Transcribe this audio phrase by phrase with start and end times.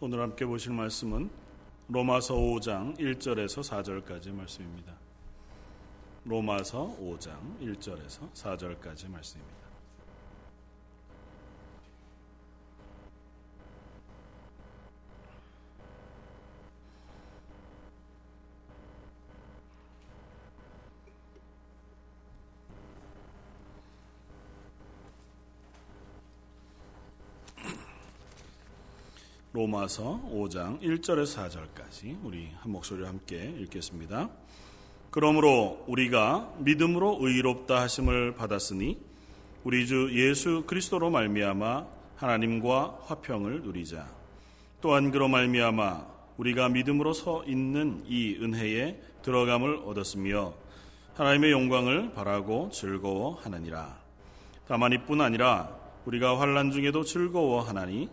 [0.00, 1.28] 오늘 함께 보실 말씀은
[1.88, 4.94] 로마서 5장 1절에서 4절까지 말씀입니다.
[6.24, 9.67] 로마서 5장 1절에서 4절까지 말씀입니다.
[29.68, 34.30] 로마서 5장 1절에서 4절까지 우리 한 목소리로 함께 읽겠습니다.
[35.10, 38.98] 그러므로 우리가 믿음으로 의롭다 하심을 받았으니
[39.64, 41.86] 우리 주 예수 그리스도로 말미암아
[42.16, 44.08] 하나님과 화평을 누리자.
[44.80, 46.06] 또한 그로 말미암아
[46.38, 50.54] 우리가 믿음으로 서 있는 이 은혜에 들어감을 얻었으며
[51.14, 53.98] 하나님의 영광을 바라고 즐거워하느니라.
[54.66, 55.76] 다만 이뿐 아니라
[56.06, 58.08] 우리가 환란 중에도 즐거워하나니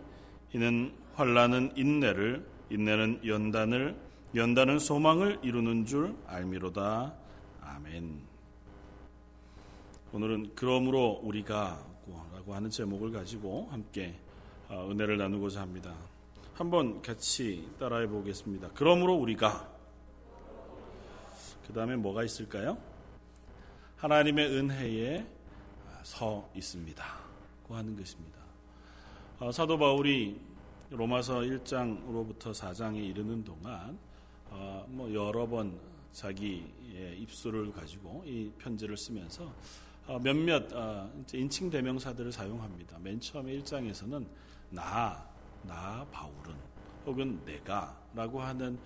[0.52, 3.98] 이는 환란은 인내를 인내는 연단을
[4.34, 7.14] 연단은 소망을 이루는 줄 알미로다.
[7.62, 8.20] 아멘.
[10.12, 11.82] 오늘은 그러므로 우리가
[12.34, 14.14] 라고 하는 제목을 가지고 함께
[14.68, 15.94] 어, 은혜를 나누고자 합니다.
[16.52, 18.68] 한번 같이 따라해 보겠습니다.
[18.74, 19.70] 그러므로 우리가
[21.66, 22.76] 그 다음에 뭐가 있을까요?
[23.96, 25.26] 하나님의 은혜에
[26.02, 27.04] 서 있습니다.
[27.66, 28.38] 고 하는 것입니다.
[29.38, 30.55] 어, 사도 바울이
[30.90, 33.98] 로마서 1장으로부터 4장에 이르는 동안
[34.50, 35.76] 어, 뭐 여러 번
[36.12, 39.52] 자기의 입술을 가지고 이 편지를 쓰면서
[40.06, 42.98] 어, 몇몇 어, 인칭 대명사들을 사용합니다.
[43.00, 44.24] 맨 처음에 1장에서는
[44.70, 45.28] 나,
[45.64, 46.54] 나 바울은
[47.04, 48.78] 혹은 내가라고 하는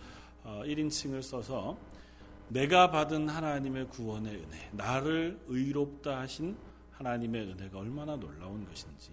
[0.43, 1.77] 어, 1인칭을 써서
[2.48, 6.56] 내가 받은 하나님의 구원의 은혜, 나를 의롭다 하신
[6.93, 9.11] 하나님의 은혜가 얼마나 놀라운 것인지,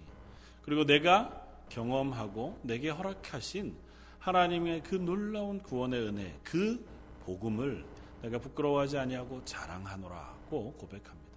[0.63, 3.75] 그리고 내가 경험하고 내게 허락하신
[4.19, 6.85] 하나님의 그 놀라운 구원의 은혜, 그
[7.21, 7.85] 복음을
[8.21, 11.27] 내가 부끄러워하지 아니하고 자랑하노라고 고백합니다.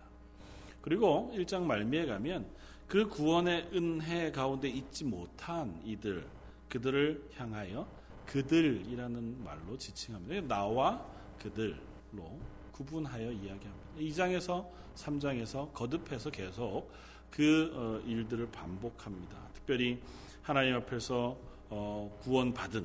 [0.81, 2.47] 그리고 1장 말미에 가면
[2.89, 6.27] 그 구원의 은혜 가운데 있지 못한 이들,
[6.69, 7.87] 그들을 향하여
[8.27, 10.47] 그들이라는 말로 지칭합니다.
[10.49, 11.05] 나와
[11.39, 12.39] 그들로
[12.73, 13.91] 구분하여 이야기합니다.
[13.99, 14.67] 2장에서
[14.97, 16.91] 3장에서 거듭해서 계속
[17.31, 19.37] 그 어, 일들을 반복합니다.
[19.55, 20.01] 특별히
[20.51, 21.39] 하나님 앞에서
[21.69, 22.85] 어, 구원받은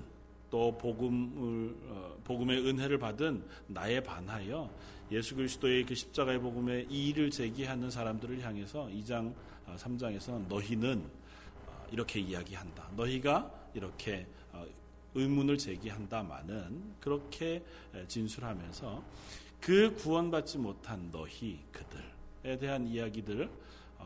[0.52, 4.70] 또 복음을 어, 복음의 은혜를 받은 나에 반하여
[5.10, 9.34] 예수 그리스도의 그 십자가의 복음의 이의를 제기하는 사람들을 향해서 2장
[9.78, 11.10] 3장에서 너희는
[11.90, 12.88] 이렇게 이야기한다.
[12.96, 14.28] 너희가 이렇게
[15.16, 17.64] 의문을 제기한다마는 그렇게
[18.08, 19.04] 진술하면서
[19.60, 23.50] 그 구원받지 못한 너희 그들에 대한 이야기들을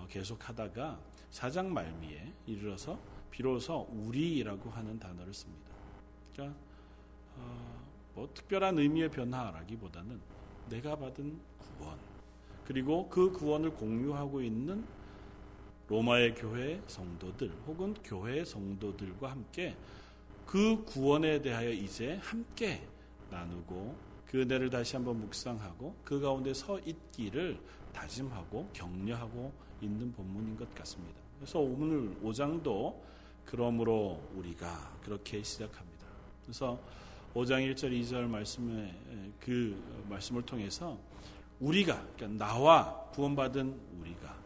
[0.08, 0.98] 계속하다가
[1.30, 5.72] 사장 말미에 이르러서 비로소 우리라고 하는 단어를 씁니다.
[6.34, 6.58] 그러니까
[7.38, 10.20] 어, 뭐 특별한 의미의 변화라기보다는
[10.70, 11.98] 내가 받은 구원
[12.66, 14.86] 그리고 그 구원을 공유하고 있는
[15.88, 19.76] 로마의 교회 성도들 혹은 교회 성도들과 함께
[20.46, 22.88] 그 구원에 대하여 이제 함께
[23.32, 23.96] 나누고
[24.28, 27.60] 그 은혜를 다시 한번 묵상하고 그 가운데 서 있기를
[27.94, 29.52] 다짐하고 격려하고
[29.82, 31.20] 있는 본문인 것 같습니다.
[31.40, 32.96] 그래서 오늘 5장도
[33.50, 36.06] 그러므로 우리가 그렇게 시작합니다.
[36.44, 36.80] 그래서
[37.34, 38.94] 5장 1절 2절 말씀에
[39.40, 41.00] 그 말씀을 통해서
[41.60, 44.38] 우리가 그러니까 나와 구원받은 우리가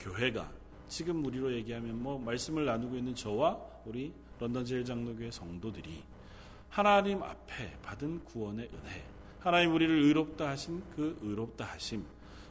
[0.00, 0.50] 교회가
[0.88, 6.02] 지금 우리로 얘기하면 뭐 말씀을 나누고 있는 저와 우리 런던 제일 장로교회 성도들이
[6.68, 9.04] 하나님 앞에 받은 구원의 은혜,
[9.40, 12.04] 하나님 우리를 의롭다 하신 그 의롭다 하심,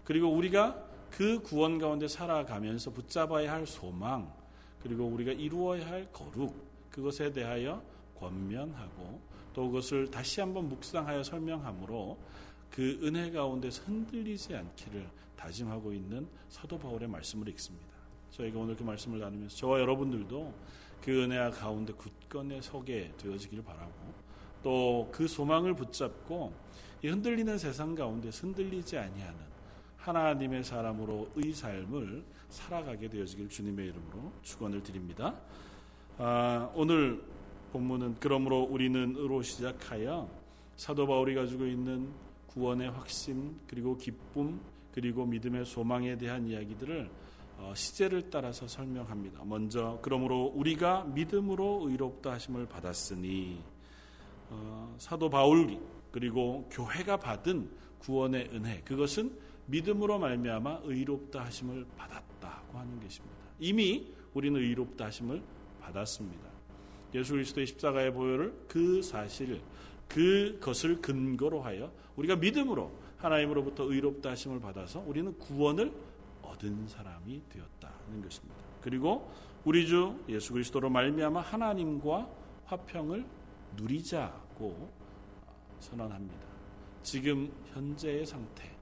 [0.03, 4.38] 그리고 우리가 그 구원 가운데 살아가면서 붙잡아야 할 소망,
[4.81, 6.55] 그리고 우리가 이루어야 할 거룩,
[6.89, 7.81] 그것에 대하여
[8.19, 9.19] 권면하고
[9.53, 12.17] 또 그것을 다시 한번 묵상하여 설명함으로
[12.71, 17.87] 그 은혜 가운데서 흔들리지 않기를 다짐하고 있는 사도 바울의 말씀을 읽습니다.
[18.31, 20.53] 저희가 오늘 그 말씀을 나누면서 저와 여러분들도
[21.03, 23.93] 그 은혜 가운데 굳건히 서게 되어지기를 바라고
[24.61, 26.53] 또 그 소망을 붙잡고
[27.01, 29.39] 이 흔들리는 세상 가운데 흔들리지 아니하는
[29.97, 35.35] 하나님의 사람으로 의 삶을 살아가게 되어지길 주님의 이름으로 축원을 드립니다.
[36.17, 37.23] 아, 오늘
[37.71, 40.29] 본문은 그러므로 우리는 으로 시작하여
[40.75, 42.09] 사도 바울이 가지고 있는
[42.47, 44.59] 구원의 확신 그리고 기쁨
[44.93, 47.09] 그리고 믿음의 소망에 대한 이야기들을
[47.57, 49.43] 어, 시제를 따라서 설명합니다.
[49.43, 53.61] 먼저 그러므로 우리가 믿음으로 의롭다 하심을 받았으니
[54.49, 55.77] 어, 사도 바울
[56.11, 57.69] 그리고 교회가 받은
[57.99, 59.37] 구원의 은혜 그것은
[59.67, 62.28] 믿음으로 말미암아 의롭다 하심을 받았다
[62.71, 63.35] 고 하는 것입니다.
[63.59, 65.41] 이미 우리는 의롭다 하심을
[65.81, 66.49] 받았습니다.
[67.13, 69.61] 예수 그리스도의 십자가의 보혈을 그 사실
[70.07, 75.91] 그것을 근거로 하여 우리가 믿음으로 하나님으로부터 의롭다 하심을 받아서 우리는 구원을
[76.41, 78.55] 얻은 사람이 되었다는 것입니다.
[78.81, 79.31] 그리고
[79.65, 82.29] 우리 주 예수 그리스도로 말미암아 하나님과
[82.65, 83.25] 화평을
[83.75, 84.91] 누리자고
[85.79, 86.47] 선언합니다.
[87.03, 88.78] 지금 현재의 상태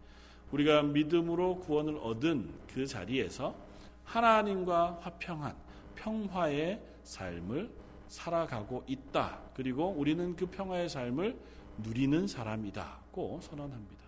[0.51, 3.55] 우리가 믿음으로 구원을 얻은 그 자리에서
[4.03, 5.55] 하나님과 화평한
[5.95, 7.69] 평화의 삶을
[8.07, 9.39] 살아가고 있다.
[9.53, 11.37] 그리고 우리는 그 평화의 삶을
[11.79, 14.07] 누리는 사람이다고 선언합니다.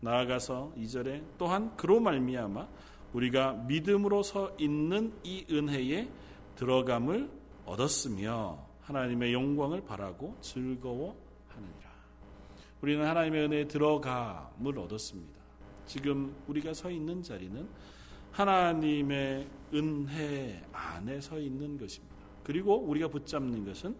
[0.00, 2.68] 나아가서 2절에 또한 그로 말미암아
[3.12, 6.08] 우리가 믿음으로 서 있는 이 은혜에
[6.56, 7.30] 들어감을
[7.64, 11.90] 얻었으며 하나님의 영광을 바라고 즐거워하느니라.
[12.82, 15.39] 우리는 하나님의 은혜에 들어감을 얻었습니다.
[15.90, 17.68] 지금 우리가 서 있는 자리는
[18.30, 22.14] 하나님의 은혜 안에 서 있는 것입니다.
[22.44, 23.96] 그리고 우리가 붙잡는 것은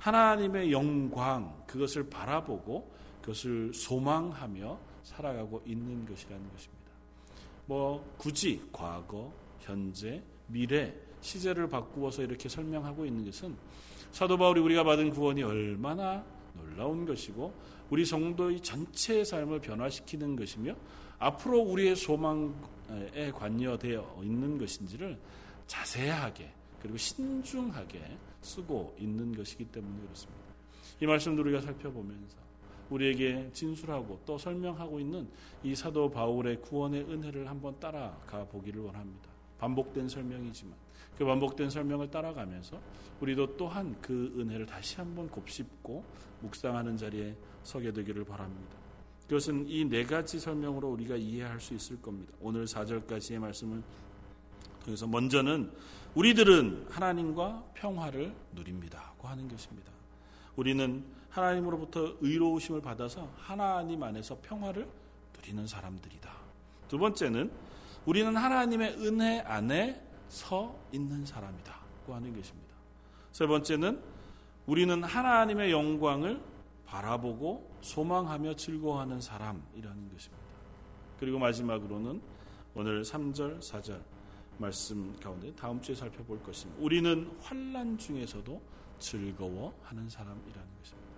[0.00, 2.92] 하나님의 영광, 그것을 바라보고
[3.22, 6.84] 그것을 소망하며 살아가고 있는 것이라는 것입니다.
[7.64, 13.56] 뭐 굳이 과거, 현재, 미래, 시제를 바꾸어서 이렇게 설명하고 있는 것은
[14.12, 16.22] 사도 바울이 우리가 받은 구원이 얼마나
[16.54, 17.54] 놀라운 것이고
[17.88, 20.76] 우리 성도의 전체의 삶을 변화시키는 것이며
[21.20, 25.18] 앞으로 우리의 소망에 관여되어 있는 것인지를
[25.66, 26.50] 자세하게
[26.80, 28.00] 그리고 신중하게
[28.40, 30.40] 쓰고 있는 것이기 때문에 그렇습니다.
[31.00, 32.36] 이 말씀도 우리가 살펴보면서
[32.88, 35.28] 우리에게 진술하고 또 설명하고 있는
[35.62, 39.28] 이 사도 바울의 구원의 은혜를 한번 따라가 보기를 원합니다.
[39.58, 40.74] 반복된 설명이지만
[41.16, 42.80] 그 반복된 설명을 따라가면서
[43.20, 46.02] 우리도 또한 그 은혜를 다시 한번 곱씹고
[46.40, 48.79] 묵상하는 자리에 서게 되기를 바랍니다.
[49.30, 52.32] 그것은 이 네 가지 설명으로 우리가 이해할 수 있을 겁니다.
[52.40, 53.80] 오늘 4절까지의 말씀을
[54.84, 55.70] 통해서 먼저는
[56.16, 59.92] 우리들은 하나님과 평화를 누립니다고 하는 것입니다.
[60.56, 64.88] 우리는 하나님으로부터 의로우심을 받아서 하나님 안에서 평화를
[65.36, 66.28] 누리는 사람들이다.
[66.88, 67.52] 두 번째는
[68.06, 72.74] 우리는 하나님의 은혜 안에 서 있는 사람이다고 하는 것입니다.
[73.30, 74.02] 세 번째는
[74.66, 76.40] 우리는 하나님의 영광을
[76.90, 80.44] 바라보고 소망하며 즐거워하는 사람이라는 것입니다.
[81.20, 82.20] 그리고 마지막으로는
[82.74, 84.00] 오늘 3절, 4절
[84.58, 86.82] 말씀 가운데 다음 주에 살펴볼 것입니다.
[86.82, 88.60] 우리는 환란 중에서도
[88.98, 91.10] 즐거워하는 사람이라는 것입니다.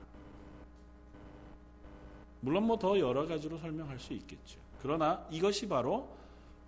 [2.41, 4.61] 물론 뭐 더 여러 가지로 설명할 수 있겠죠.
[4.81, 6.09] 그러나 이것이 바로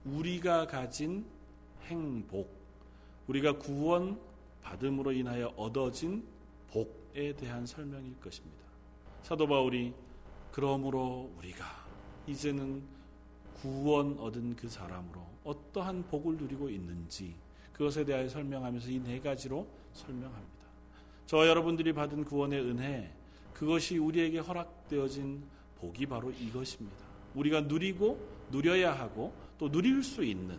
[0.05, 1.27] 우리가 가진
[1.83, 2.51] 행복,
[3.27, 4.19] 우리가 구원
[4.62, 6.27] 받음으로 인하여 얻어진
[6.69, 8.64] 복에 대한 설명일 것입니다.
[9.25, 9.94] 사도 바울이
[10.53, 11.65] 그러므로 우리가
[12.26, 12.82] 이제는
[13.55, 17.35] 구원 얻은 그 사람으로 어떠한 복을 누리고 있는지
[17.73, 20.65] 그것에 대하여 설명하면서 이 네 가지로 설명합니다.
[21.25, 23.11] 저 여러분들이 받은 구원의 은혜
[23.55, 25.43] 그것이 우리에게 허락되어진
[25.81, 26.99] 복이 바로 이것입니다.
[27.35, 28.20] 우리가 누리고
[28.50, 30.59] 누려야 하고 또 누릴 수 있는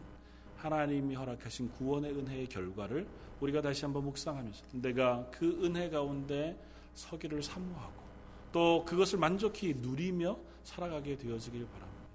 [0.57, 3.07] 하나님이 허락하신 구원의 은혜의 결과를
[3.41, 6.59] 우리가 다시 한번 묵상하면서 내가 그 은혜 가운데
[6.95, 8.04] 서기를 사모하고
[8.55, 12.05] 또 그것을 만족히 누리며 살아가게 되어지길 바랍니다.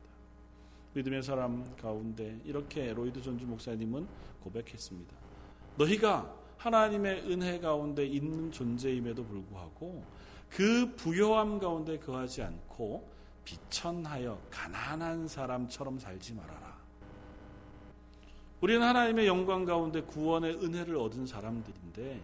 [0.95, 4.09] 믿음의 사람 가운데 이렇게 로이드 존주 목사님은
[4.43, 5.15] 고백했습니다.
[5.77, 10.03] 너희가 하나님의 은혜 가운데 있는 존재임에도 불구하고
[10.49, 13.06] 그 부요함 가운데 거하지 않고
[13.44, 16.75] 비천하여 가난한 사람처럼 살지 말아라.
[18.63, 22.19] 우리는 하나님의 영광 가운데 구원의 은혜를 얻은 사람들인데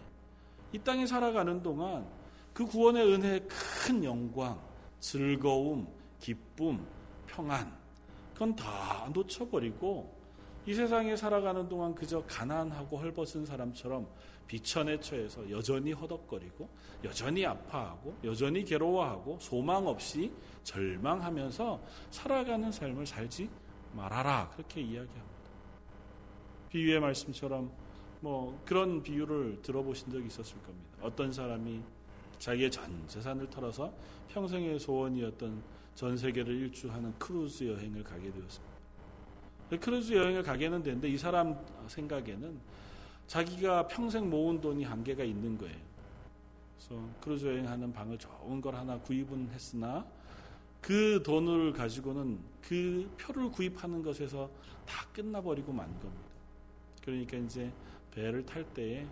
[0.73, 2.16] 이 땅에 살아가는 동안
[2.57, 4.59] 그 구원의 은혜의 큰 영광,
[4.99, 5.87] 즐거움,
[6.19, 6.83] 기쁨,
[7.27, 7.71] 평안,
[8.33, 10.11] 그건 다 놓쳐버리고
[10.65, 14.07] 이 세상에 살아가는 동안 그저 가난하고 헐벗은 사람처럼
[14.47, 16.67] 비천에 처해서 여전히 허덕거리고
[17.03, 20.31] 여전히 아파하고 여전히 괴로워하고 소망 없이
[20.63, 23.51] 절망하면서 살아가는 삶을 살지
[23.93, 25.51] 말아라 그렇게 이야기합니다.
[26.69, 27.71] 비유의 말씀처럼
[28.19, 30.97] 뭐 그런 비유를 들어보신 적이 있었을 겁니다.
[31.03, 31.83] 어떤 사람이
[32.39, 33.93] 자기의 전 재산을 털어서
[34.29, 35.63] 평생의 소원이었던
[35.95, 38.77] 전 세계를 일주하는 크루즈 여행을 가게 되었습니다.
[39.81, 42.59] 크루즈 여행을 가게는 되는데 이 사람 생각에는
[43.25, 45.75] 자기가 평생 모은 돈이 한계가 있는 거예요.
[46.77, 50.05] 그래서 크루즈 여행하는 방을 좋은 걸 하나 구입은 했으나
[50.79, 54.49] 그 돈을 가지고는 그 표를 구입하는 것에서
[54.85, 56.27] 다 끝나버리고 만 겁니다.
[57.03, 57.71] 그러니까 이제
[58.11, 59.05] 배를 탈 때에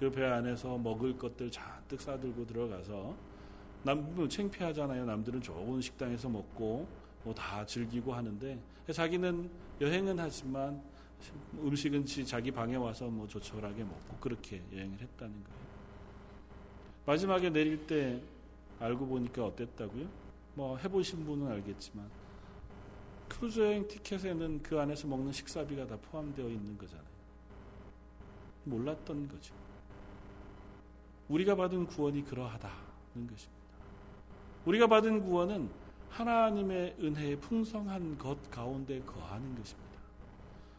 [0.00, 3.14] 그 배 안에서 먹을 것들 잔뜩 싸들고 들어가서
[3.82, 5.04] 남뭐 창피하잖아요.
[5.04, 6.88] 남들은 좋은 식당에서 먹고
[7.22, 8.58] 뭐 다 즐기고 하는데
[8.90, 10.82] 자기는 여행은 하지만
[11.54, 15.60] 음식은 자기 방에 와서 뭐 조촐하게 먹고 그렇게 여행을 했다는 거예요.
[17.04, 18.22] 마지막에 내릴 때
[18.78, 20.08] 알고 보니까 어땠다고요?
[20.54, 22.08] 뭐 해보신 분은 알겠지만
[23.28, 27.04] 크루즈 여행 티켓에는 그 안에서 먹는 식사비가 다 포함되어 있는 거잖아요.
[28.64, 29.59] 몰랐던 거죠.
[31.30, 32.74] 우리가 받은 구원이 그러하다는
[33.14, 33.60] 것입니다.
[34.66, 35.70] 우리가 받은 구원은
[36.10, 39.90] 하나님의 은혜의 풍성한 것 가운데 거하는 것입니다.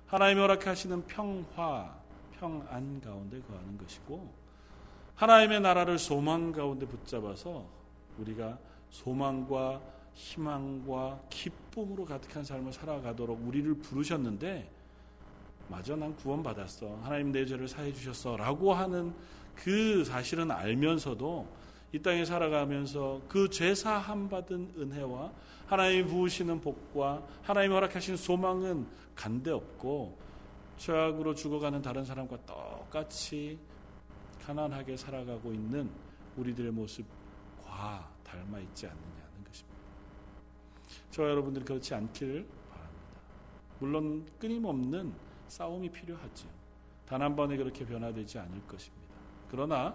[0.08, 1.96] 하나님이 허락하시는 평화,
[2.38, 4.30] 평안 가운데 거하는 것이고
[5.16, 7.66] 하나님의 나라를 소망 가운데 붙잡아서
[8.18, 8.58] 우리가
[8.90, 9.82] 소망과
[10.14, 14.70] 희망과 기쁨으로 가득한 삶을 살아가도록 우리를 부르셨는데
[15.70, 19.14] 맞아 난 구원받았어 하나님 내 죄를 사해 주셨어 라고 하는
[19.56, 21.48] 그 사실은 알면서도
[21.94, 25.32] 이 땅에 살아가면서 그 죄사함 받은 은혜와
[25.68, 30.18] 하나님이 부으시는 복과 하나님이 허락하신 소망은 간데 없고
[30.78, 33.60] 죄악으로 죽어가는 다른 사람과 똑같이
[34.46, 35.90] 가난하게 살아가고 있는
[36.38, 39.78] 우리들의 모습과 닮아 있지 않느냐는 것입니다.
[41.12, 43.22] 저와 여러분들이 그렇지 않기를 바랍니다.
[43.80, 45.14] 물론 끊임없는
[45.48, 46.50] 싸움이 필요하지요.
[47.06, 49.01] 단 한 번에 그렇게 변화되지 않을 것입니다.
[49.52, 49.94] 그러나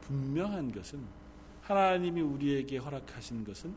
[0.00, 1.04] 분명한 것은
[1.60, 3.74] 하나님이 우리에게 허락하신 것은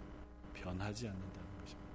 [0.54, 1.90] 변하지 않는다는 것입니다.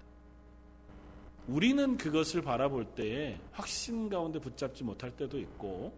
[1.48, 5.94] 우리는 그것을 바라볼 때에 확신 가운데 붙잡지 못할 때도 있고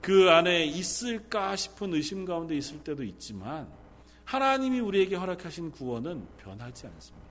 [0.00, 3.68] 그 안에 있을까 싶은 의심 가운데 있을 때도 있지만
[4.24, 7.28] 하나님이 우리에게 허락하신 구원은 변하지 않습니다.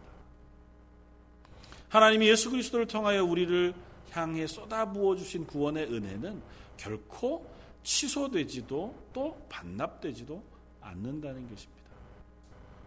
[1.90, 3.74] 하나님이 예수 그리스도를 통하여 우리를
[4.12, 6.42] 향해 쏟아부어 주신 구원의 은혜는
[6.78, 7.53] 결코
[7.84, 10.44] 취소되지도 또 반납되지도
[10.82, 11.84] 않는다는 것입니다.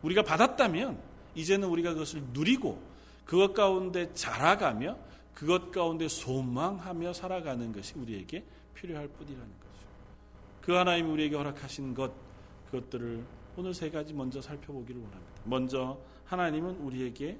[0.03, 1.01] 우리가 받았다면
[1.35, 2.83] 이제는 우리가 그것을 누리고
[3.25, 4.97] 그것 가운데 자라가며
[5.35, 9.87] 그것 가운데 소망하며 살아가는 것이 우리에게 필요할 뿐이라는 거죠.
[10.63, 12.13] 그 하나님이 우리에게 허락하신 것
[12.71, 13.25] 그것들을
[13.57, 15.43] 오늘 세 가지 먼저 살펴보기를 원합니다.
[15.45, 17.39] 먼저 하나님은 우리에게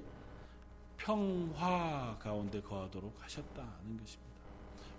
[0.97, 4.27] 평화 가운데 거하도록 하셨다는 것입니다.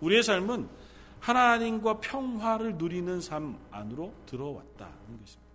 [0.01, 0.69] 우리의 삶은
[1.21, 5.49] 하나님과 평화를 누리는 삶 안으로 들어왔다는 것입니다.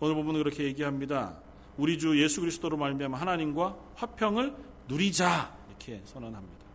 [0.00, 1.38] 오늘 부분은 그렇게 얘기합니다.
[1.78, 4.54] 우리 주 예수 그리스도로 말미암아 하나님과 화평을
[4.88, 6.66] 누리자 이렇게 선언합니다.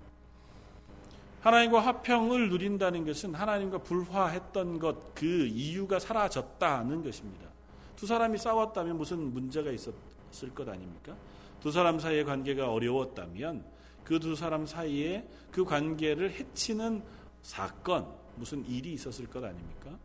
[1.41, 7.47] 하나님과 화평을 누린다는 것은 하나님과 불화했던 것 그 이유가 사라졌다는 것입니다.
[7.95, 11.15] 두 사람이 싸웠다면 무슨 문제가 있었을 것 아닙니까?
[11.59, 13.63] 두 사람 사이의 관계가 어려웠다면
[14.03, 17.03] 그 두 사람 사이에 그 관계를 해치는
[17.41, 19.97] 사건, 무슨 일이 있었을 것 아닙니까?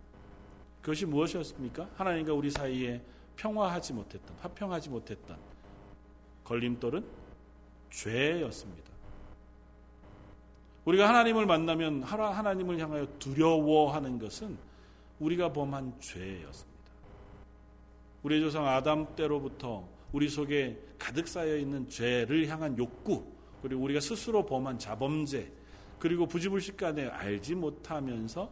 [0.80, 1.88] 그것이 무엇이었습니까?
[1.96, 3.02] 하나님과 우리 사이에
[3.36, 5.36] 평화하지 못했던, 화평하지 못했던
[6.44, 7.04] 걸림돌은
[7.90, 8.90] 죄였습니다.
[10.84, 14.56] 우리가 하나님을 만나면 하나님을 향하여 두려워하는 것은
[15.18, 16.76] 우리가 범한 죄였습니다.
[18.22, 23.24] 우리 조상 아담 때로부터 우리 속에 가득 쌓여 있는 죄를 향한 욕구,
[23.62, 25.52] 그리고 우리가 스스로 범한 자범죄,
[25.98, 28.50] 그리고 부지불식간에 알지 못하면서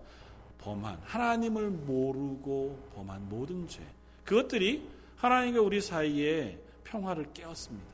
[0.59, 3.83] 범한 하나님을 모르고 범한 모든 죄
[4.25, 7.89] 그것들이 하나님과 우리 사이에 평화를 깨웠습니다.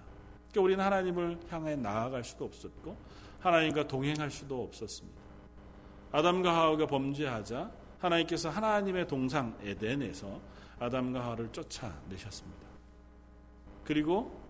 [0.50, 2.97] 그러니까 우리는 하나님을 향해 나아갈 수도 없었고
[3.40, 5.21] 하나님과 동행할 수도 없었습니다.
[6.12, 10.40] 아담과 하와가 범죄하자 하나님께서 하나님의 동상 에덴에서
[10.78, 12.66] 아담과 하와를 쫓아내셨습니다.
[13.85, 14.40] 그리고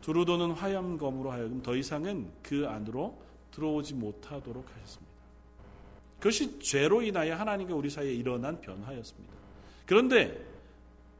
[0.00, 3.20] 두루 도는 화염검으로 하여금 더 이상은 그 안으로
[3.52, 5.12] 들어오지 못하도록 하셨습니다.
[6.18, 9.34] 그것이 죄로 인하여 하나님과 우리 사이에 일어난 변화였습니다.
[9.86, 10.44] 그런데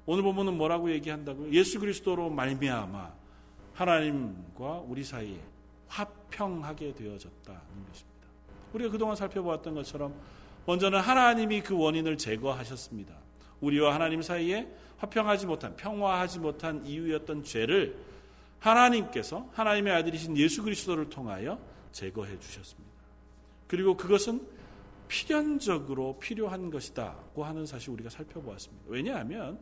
[0.07, 1.53] 오늘 보면은 뭐라고 얘기한다고요?
[1.53, 3.13] 예수 그리스도로 말미암아
[3.75, 5.39] 하나님과 우리 사이에
[5.89, 8.29] 화평하게 되어졌다는 것입니다.
[8.73, 10.15] 우리가 그동안 살펴보았던 것처럼
[10.67, 13.15] 먼저는 하나님이 그 원인을 제거하셨습니다.
[13.61, 17.97] 우리와 하나님 사이에 화평하지 못한 평화하지 못한 이유였던 죄를
[18.61, 21.59] 하나님께서 하나님의 아들이신 예수 그리스도를 통하여
[21.93, 22.91] 제거해 주셨습니다.
[23.67, 24.47] 그리고 그것은
[25.09, 28.85] 필연적으로 필요한 것이다고 하는 사실 우리가 살펴보았습니다.
[28.89, 29.59] 왜냐하면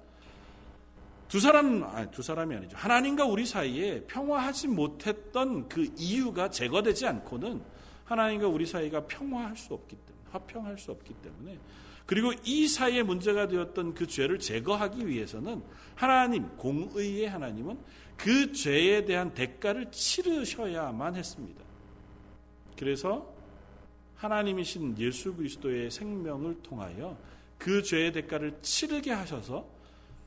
[1.28, 2.76] 두 사람, 아니, 두 사람이 아니죠.
[2.76, 7.62] 하나님과 우리 사이에 평화하지 못했던 그 이유가 제거되지 않고는
[8.04, 11.58] 하나님과 우리 사이가 평화할 수 없기 때문에, 화평할 수 없기 때문에,
[12.06, 15.62] 그리고 이 사이에 문제가 되었던 그 죄를 제거하기 위해서는
[15.94, 17.78] 하나님, 공의의 하나님은
[18.16, 21.69] 그 죄에 대한 대가를 치르셔야만 했습니다.
[22.80, 23.30] 그래서
[24.16, 27.14] 하나님이신 예수 그리스도의 생명을 통하여
[27.58, 29.68] 그 죄의 대가를 치르게 하셔서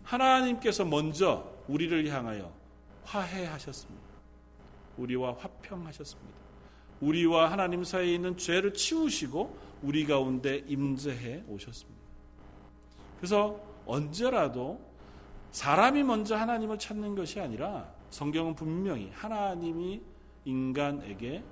[0.04, 2.54] 하나님께서 먼저 우리를 향하여
[3.06, 4.04] 화해하셨습니다.
[4.98, 6.32] 우리와 화평하셨습니다.
[7.02, 12.02] 우리와 하나님 사이에 있는 죄를 치우시고 우리 가운데 임재해 오셨습니다.
[13.18, 14.80] 그래서 언제라도
[15.50, 20.04] 사람이 먼저 하나님을 찾는 것이 아니라 성경은 분명히 하나님이
[20.46, 21.44] 인간에게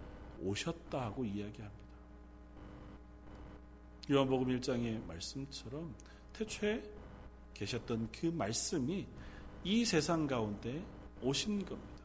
[0.43, 1.81] 오셨다 하고 이야기합니다.
[4.09, 5.93] 요한복음 1장의 말씀처럼
[6.33, 6.81] 태초에
[7.53, 9.07] 계셨던 그 말씀이
[9.63, 10.83] 이 세상 가운데
[11.21, 12.01] 오신 겁니다.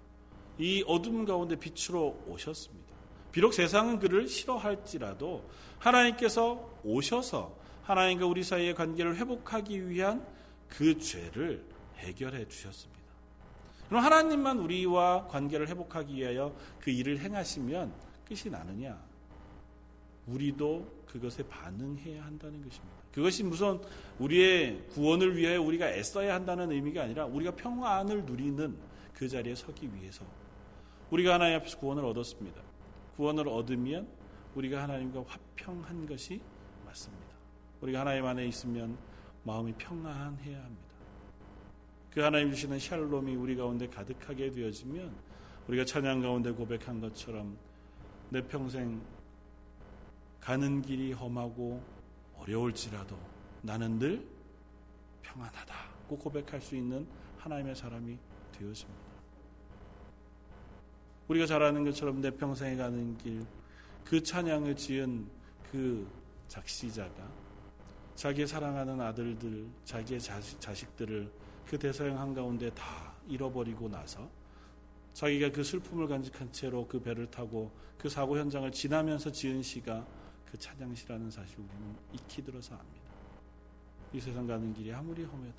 [0.59, 2.87] 이 어둠 가운데 빛으로 오셨습니다.
[3.33, 10.27] 비록 세상은 그를 싫어할지라도 하나님께서 오셔서 하나님과 우리 사이의 관계를 회복하기 위한
[10.69, 11.65] 그 죄를
[11.99, 12.97] 해결해 주셨습니다.
[13.89, 18.99] 그럼 하나님만 우리와 관계를 회복하기 위하여 그 일을 행하시면 끝이 나느냐?
[20.27, 22.97] 우리도 그것에 반응해야 한다는 것입니다.
[23.13, 23.81] 그것이 무슨
[24.19, 28.77] 우리의 구원을 위해 우리가 애써야 한다는 의미가 아니라 우리가 평안을 누리는
[29.15, 30.25] 그 자리에 서기 위해서
[31.11, 32.61] 우리가 하나님 앞에서 구원을 얻었습니다.
[33.17, 34.07] 구원을 얻으면
[34.55, 36.41] 우리가 하나님과 화평한 것이
[36.85, 37.27] 맞습니다.
[37.81, 38.99] 우리가 하나님 안에 있으면
[39.45, 40.87] 마음이 평안해야 합니다.
[42.11, 45.15] 그 하나님 주시는 샬롬이 우리 가운데 가득하게 되어지면
[45.69, 47.57] 우리가 찬양 가운데 고백한 것처럼
[48.31, 49.01] 내 평생
[50.41, 51.83] 가는 길이 험하고
[52.39, 53.17] 어려울지라도
[53.63, 54.27] 나는 늘
[55.23, 57.07] 평안하다고 고백할 수 있는
[57.39, 58.19] 하나님의 사람이
[58.53, 59.07] 되어집니다.
[61.29, 63.45] 우리가 잘 아는 것처럼 내 평생에 가는 길,
[64.05, 65.29] 그 찬양을 지은
[65.71, 66.09] 그
[66.47, 67.29] 작시자가
[68.15, 71.31] 자기의 사랑하는 아들들, 자기의 자식, 자식들을
[71.67, 74.31] 그 대서양 한가운데 다 잃어버리고 나서
[75.17, 80.07] 자기가 그 슬픔을 간직한 채로 그 배를 타고 그 사고 현장을 지나면서 지은 시가
[80.45, 83.01] 그 찬양시라는 사실 우리는 익히 들어서 압니다.
[84.13, 85.57] 이 세상 가는 길이 아무리 험해도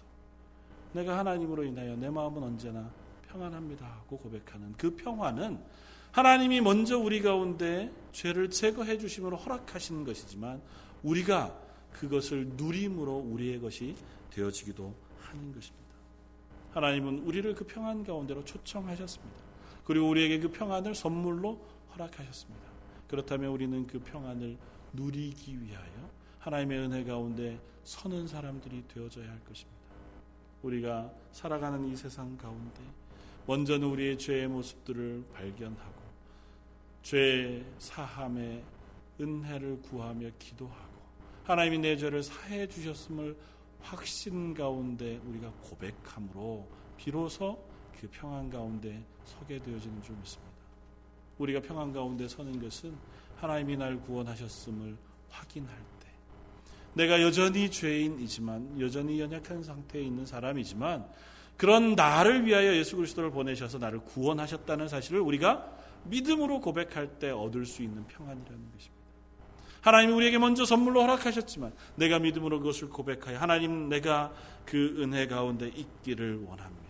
[0.93, 2.87] 내가 하나님으로 인하여 내 마음은 언제나
[3.29, 5.59] 평안합니다 하고 고백하는 그 평화는
[6.11, 10.61] 하나님이 먼저 우리 가운데 죄를 제거해 주심으로 허락하시는 것이지만
[11.01, 11.59] 우리가
[11.93, 13.95] 그것을 누림으로 우리의 것이
[14.29, 15.87] 되어지기도 하는 것입니다.
[16.73, 19.46] 하나님은 우리를 그 평안 가운데로 초청하셨습니다.
[19.87, 22.67] 그리고 우리에게 그 평안을 선물로 허락하셨습니다.
[23.07, 24.57] 그렇다면 우리는 그 평안을
[24.91, 29.79] 누리기 위하여 하나님의 은혜 가운데 서는 사람들이 되어져야 할 것입니다.
[30.61, 32.81] 우리가 살아가는 이 세상 가운데
[33.45, 36.01] 먼저는 우리의 죄의 모습들을 발견하고
[37.01, 38.65] 죄 사함의
[39.21, 40.97] 은혜를 구하며 기도하고
[41.45, 43.37] 하나님이 내 죄를 사해 주셨음을
[43.79, 47.66] 확신 가운데 우리가 고백함으로 비로소
[47.99, 50.51] 그 평안 가운데 서게 되어지는 줄 믿습니다.
[51.37, 52.95] 우리가 평안 가운데 서는 것은
[53.37, 54.97] 하나님이 날 구원하셨음을
[55.29, 56.07] 확인할 때
[56.93, 61.05] 내가 여전히 죄인이지만 여전히 연약한 상태에 있는 사람이지만
[61.57, 65.71] 그런 나를 위하여 예수 그리스도를 보내셔서 나를 구원하셨다는 사실을 우리가
[66.05, 68.97] 믿음으로 고백할 때 얻을 수 있는 평안이라는 것입니다.
[69.81, 74.33] 하나님이 우리에게 먼저 선물로 허락하셨지만 내가 믿음으로 그것을 고백하여 하나님 내가
[74.65, 76.86] 그 은혜 가운데 있기를 원합니다.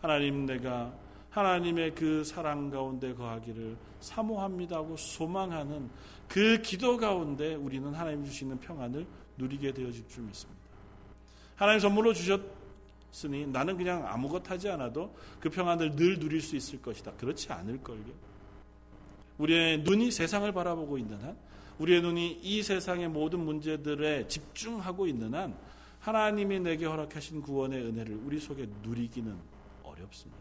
[0.00, 0.92] 하나님 내가
[1.30, 5.88] 하나님의 그 사랑 가운데 거하기를 사모합니다 하고 소망하는
[6.28, 10.60] 그 기도 가운데 우리는 하나님 주시는 평안을 누리게 되어질 줄 믿습니다.
[11.54, 17.12] 하나님 선물로 주셨으니 나는 그냥 아무것 하지 않아도 그 평안을 늘 누릴 수 있을 것이다.
[17.12, 18.30] 그렇지 않을걸요.
[19.38, 21.36] 우리의 눈이 세상을 바라보고 있는 한,
[21.78, 25.56] 우리의 눈이 이 세상의 모든 문제들에 집중하고 있는 한,
[26.00, 29.59] 하나님이 내게 허락하신 구원의 은혜를 우리 속에 누리기는
[30.00, 30.40] 어렵습니다.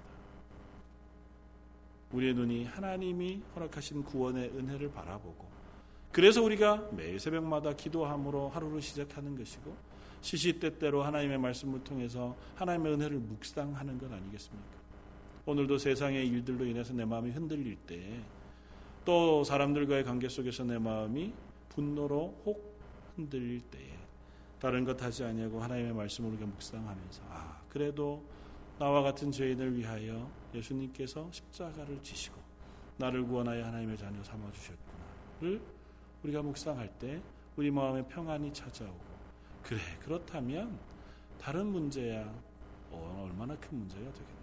[2.11, 5.47] 우리의 눈이 하나님이 허락하신 구원의 은혜를 바라보고
[6.11, 9.75] 그래서 우리가 매일 새벽마다 기도함으로 하루를 시작하는 것이고
[10.21, 14.79] 시시때때로 하나님의 말씀을 통해서 하나님의 은혜를 묵상하는 것 아니겠습니까?
[15.45, 18.23] 오늘도 세상의 일들로 인해서 내 마음이 흔들릴 때
[19.09, 21.33] 또 사람들과의 관계 속에서 내 마음이
[21.69, 22.79] 분노로 혹
[23.15, 23.97] 흔들릴 때에
[24.59, 28.23] 다른 것 하지 아니하고 하나님의 말씀을 우리가 묵상하면서 아 그래도
[28.79, 32.39] 나와 같은 죄인을 위하여 예수님께서 십자가를 지시고
[32.97, 35.61] 나를 구원하여 하나님의 자녀 삼아 주셨구나를
[36.23, 37.21] 우리가 묵상할 때
[37.57, 39.09] 우리 마음에 평안이 찾아오고
[39.63, 40.79] 그래 그렇다면
[41.37, 42.33] 다른 문제야
[42.91, 44.39] 어, 얼마나 큰 문제가 되겠나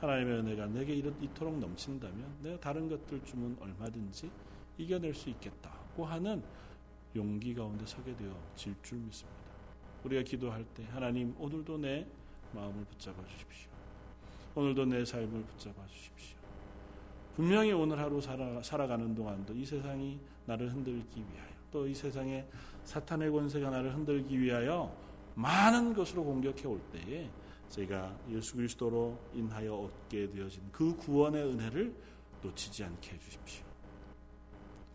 [0.00, 4.30] 하나님의 은혜가 내게 이토록 넘친다면 내가 다른 것들 주면 얼마든지
[4.78, 6.42] 이겨낼 수 있겠다고 하는
[7.14, 9.42] 용기 가운데 서게 되어 질 줄 믿습니다.
[10.04, 12.06] 우리가 기도할 때 하나님 오늘도 내
[12.52, 13.70] 마음을 붙잡아 주십시오.
[14.54, 16.36] 오늘도 내 삶을 붙잡아 주십시오.
[17.36, 22.46] 분명히 오늘 하루 살아, 살아가는 동안도 이 세상이 나를 흔들기 위하여 또 이 세상에
[22.84, 24.94] 사탄의 권세가 나를 흔들기 위하여
[25.34, 27.30] 많은 것으로 공격해 올 때에
[27.70, 31.94] 제가 예수 그리스도로 인하여 얻게 되어진 그 구원의 은혜를
[32.42, 33.64] 놓치지 않게 해주십시오.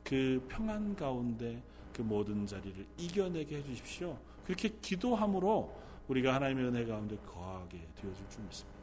[0.04, 4.16] 그 평안 가운데 그 모든 자리를 이겨내게 해주십시오.
[4.46, 5.76] 그렇게 기도함으로
[6.08, 8.78] 우리가 하나님의 은혜 가운데 거하게 되어질 줄 믿습니다.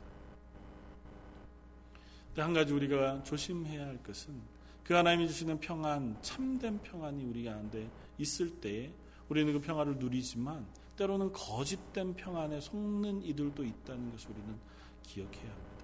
[2.36, 4.34] 한 가지 우리가 조심해야 할 것은
[4.82, 8.92] 그 하나님이 주시는 평안, 참된 평안이 우리 가운데 있을 때에
[9.28, 14.58] 우리는 그 평안을 누리지만 때로는 거짓된 평안에 속는 이들도 있다는 것을 우리는
[15.02, 15.74] 기억해야 합니다.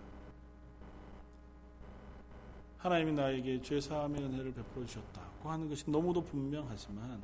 [2.78, 7.22] 하나님이 나에게 죄 사함의 은혜를 베풀어 주셨다고 하는 것이 너무도 분명하지만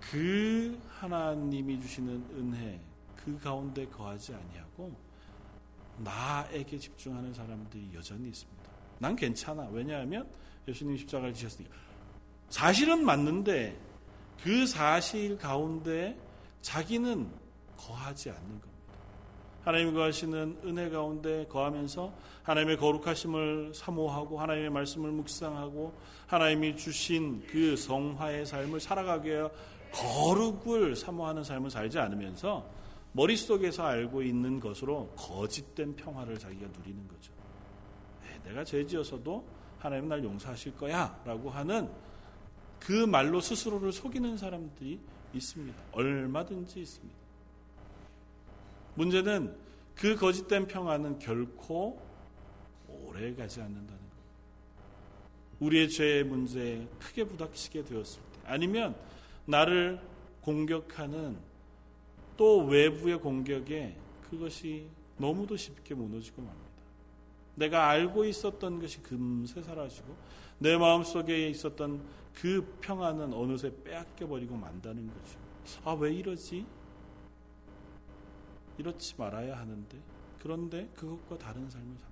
[0.00, 2.80] 그 하나님이 주시는 은혜
[3.26, 4.94] 그 가운데 거하지 아니하고
[5.98, 8.70] 나에게 집중하는 사람들이 여전히 있습니다.
[9.00, 9.68] 난 괜찮아.
[9.72, 10.30] 왜냐하면
[10.68, 11.74] 예수님 십자가를 지셨으니까.
[12.48, 13.76] 사실은 맞는데
[14.42, 16.16] 그 사실 가운데
[16.62, 17.28] 자기는
[17.76, 18.76] 거하지 않는 겁니다.
[19.64, 22.12] 하나님 거하시는 은혜 가운데 거하면서
[22.44, 25.92] 하나님의 거룩하심을 사모하고 하나님의 말씀을 묵상하고
[26.28, 29.48] 하나님이 주신 그 성화의 삶을 살아가기 위해
[29.90, 32.75] 거룩을 사모하는 삶을 살지 않으면서
[33.16, 37.32] 머릿속에서 알고 있는 것으로 거짓된 평화를 자기가 누리는 거죠.
[38.22, 39.42] 네, 내가 죄 지어서도
[39.78, 41.90] 하나님 날 용서하실 거야 라고 하는
[42.78, 45.00] 그 말로 스스로를 속이는 사람들이
[45.32, 45.82] 있습니다.
[45.92, 47.16] 얼마든지 있습니다.
[48.96, 49.56] 문제는
[49.94, 51.98] 그 거짓된 평화는 결코
[52.86, 54.16] 오래 가지 않는다는 것.
[55.60, 58.94] 우리의 죄의 문제에 크게 부닥치게 되었을 때, 아니면
[59.46, 60.00] 나를
[60.42, 61.38] 공격하는
[62.36, 63.96] 또 외부의 공격에
[64.30, 66.66] 그것이 너무도 쉽게 무너지고 맙니다.
[67.54, 70.14] 내가 알고 있었던 것이 금세 사라지고
[70.58, 72.02] 내 마음속에 있었던
[72.34, 75.38] 그 평안은 어느새 빼앗겨 버리고 만다는 거죠.
[75.84, 76.66] 아, 왜 이러지?
[78.78, 79.98] 이렇지 말아야 하는데
[80.42, 82.06] 그런데 그것과 다른 삶을 삽니다.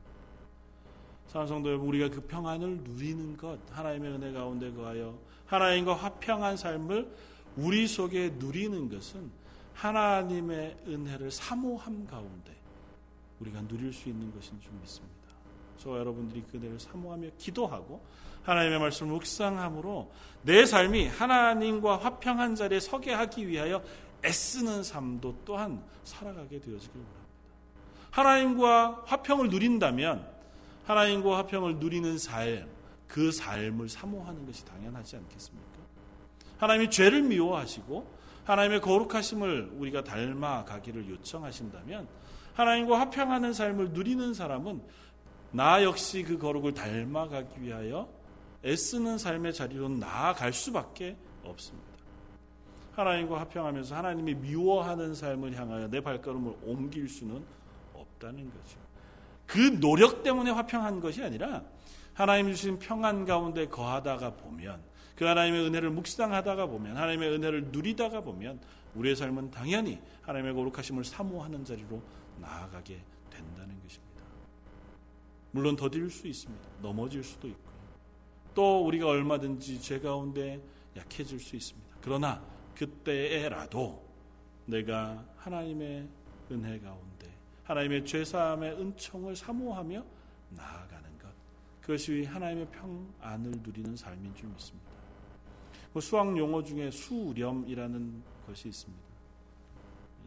[1.26, 7.10] 사랑 성도 여러분, 우리가 그 평안을 누리는 것, 하나님의 은혜 가운데 거하여 하나님과 화평한 삶을
[7.56, 9.30] 우리 속에 누리는 것은
[9.74, 12.54] 하나님의 은혜를 사모함 가운데
[13.40, 15.14] 우리가 누릴 수 있는 것인 줄 믿습니다.
[15.78, 18.00] 저와 여러분들이 그 은혜를 사모하며 기도하고
[18.44, 20.10] 하나님의 말씀을 묵상함으로
[20.42, 23.82] 내 삶이 하나님과 화평한 자리에 서게 하기 위하여
[24.24, 27.24] 애쓰는 삶도 또한 살아가게 되어지길 바랍니다.
[28.10, 30.34] 하나님과 화평을 누린다면
[30.84, 32.68] 하나님과 화평을 누리는 삶,
[33.08, 35.68] 그 삶을 사모하는 것이 당연하지 않겠습니까?
[36.58, 38.06] 하나님이 죄를 미워하시고
[38.44, 42.06] 하나님의 거룩하심을 우리가 닮아가기를 요청하신다면
[42.54, 44.82] 하나님과 화평하는 삶을 누리는 사람은
[45.50, 48.08] 나 역시 그 거룩을 닮아가기 위하여
[48.64, 51.94] 애쓰는 삶의 자리로 나아갈 수밖에 없습니다.
[52.92, 57.44] 하나님과 화평하면서 하나님이 미워하는 삶을 향하여 내 발걸음을 옮길 수는
[57.92, 58.78] 없다는 거죠.
[59.46, 61.62] 그 노력 때문에 화평한 것이 아니라
[62.14, 64.80] 하나님 주신 평안 가운데 거하다가 보면
[65.16, 68.60] 그 하나님의 은혜를 묵상하다가 보면 하나님의 은혜를 누리다가 보면
[68.94, 72.02] 우리의 삶은 당연히 하나님의 거룩하심을 사모하는 자리로
[72.40, 73.00] 나아가게
[73.30, 74.24] 된다는 것입니다.
[75.52, 76.68] 물론 더딜 수 있습니다.
[76.82, 77.74] 넘어질 수도 있고요.
[78.54, 80.60] 또 우리가 얼마든지 죄 가운데
[80.96, 81.96] 약해질 수 있습니다.
[82.00, 84.04] 그러나 그때에라도
[84.66, 86.08] 내가 하나님의
[86.50, 87.32] 은혜 가운데
[87.64, 90.04] 하나님의 죄사함의 은총을 사모하며
[90.50, 91.28] 나아가는 것
[91.80, 94.93] 그것이 하나님의 평안을 누리는 삶인 줄 믿습니다.
[95.94, 99.04] 그 수학 용어 중에 수렴이라는 것이 있습니다.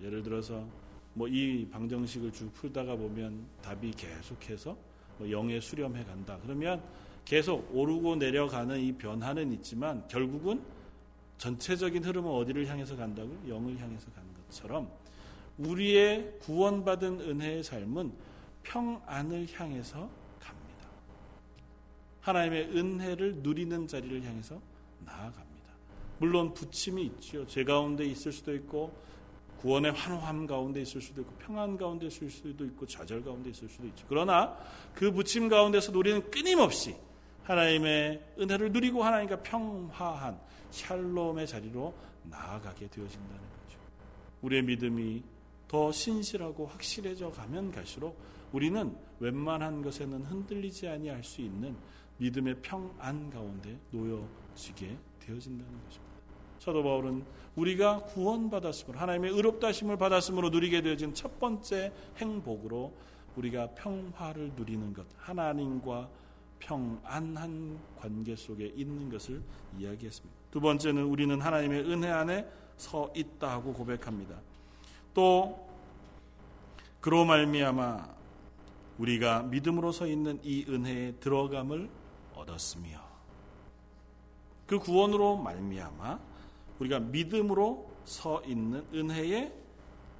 [0.01, 0.65] 예를 들어서
[1.13, 4.77] 뭐 이 방정식을 쭉 풀다가 보면 답이 계속해서
[5.17, 6.37] 뭐 0에 수렴해 간다.
[6.43, 6.81] 그러면
[7.25, 10.61] 계속 오르고 내려가는 이 변화는 있지만 결국은
[11.37, 13.49] 전체적인 흐름은 어디를 향해서 간다고요?
[13.49, 14.89] 영을 향해서 가는 것처럼
[15.57, 18.13] 우리의 구원받은 은혜의 삶은
[18.63, 20.87] 평안을 향해서 갑니다.
[22.21, 24.61] 하나님의 은혜를 누리는 자리를 향해서
[25.03, 25.46] 나아갑니다.
[26.19, 27.45] 물론 부침이 있죠.
[27.47, 28.91] 죄 가운데 있을 수도 있고
[29.59, 33.87] 구원의 환호함 가운데 있을 수도 있고 평안 가운데 있을 수도 있고 좌절 가운데 있을 수도
[33.87, 34.05] 있죠.
[34.07, 34.57] 그러나
[34.93, 36.95] 그 부침 가운데서 우리는 끊임없이
[37.43, 40.39] 하나님의 은혜를 누리고 하나님과 평화한
[40.71, 43.79] 샬롬의 자리로 나아가게 되어진다는 거죠.
[44.41, 45.23] 우리의 믿음이
[45.67, 48.17] 더 신실하고 확실해져 가면 갈수록
[48.51, 51.75] 우리는 웬만한 것에는 흔들리지 아니할 수 있는
[52.17, 56.06] 믿음의 평안 가운데 놓여지게 되어진다는 것입니다.
[56.67, 57.23] 사도 바울은
[57.55, 62.91] 우리가 구원받았으므로 하나님의 의롭다 심을 받았으므로 누리게 되어진 첫 번째 행복으로
[63.37, 66.09] 우리가 평화를 누리는 것, 하나님과
[66.59, 69.41] 평안한 관계 속에 있는 것을
[69.79, 70.37] 이야기했습니다.
[70.51, 74.35] 두 번째는 우리는 하나님의 은혜 안에 서 있다 하고 고백합니다.
[75.13, 75.65] 또
[76.99, 78.09] 그로 말미암아
[78.97, 81.89] 우리가 믿음으로 서 있는 이 은혜에 들어감을
[82.35, 82.99] 얻었으며
[84.65, 86.35] 그 구원으로 말미암아
[86.79, 89.53] 우리가 믿음으로 서 있는 은혜에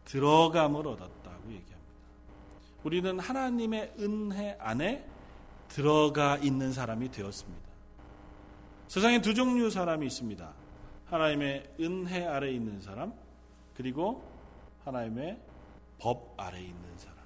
[0.06, 1.78] 들어감을 얻었다고 얘기합니다.
[2.84, 5.06] 우리는 하나님의 은혜 안에
[5.68, 7.68] 들어가 있는 사람이 되었습니다.
[8.88, 10.54] 세상에 두 종류 사람이 있습니다.
[11.06, 13.14] 하나님의 은혜 아래 있는 사람,
[13.76, 14.24] 그리고
[14.86, 15.40] 하나님의
[16.00, 17.18] 법 아래 있는 사람.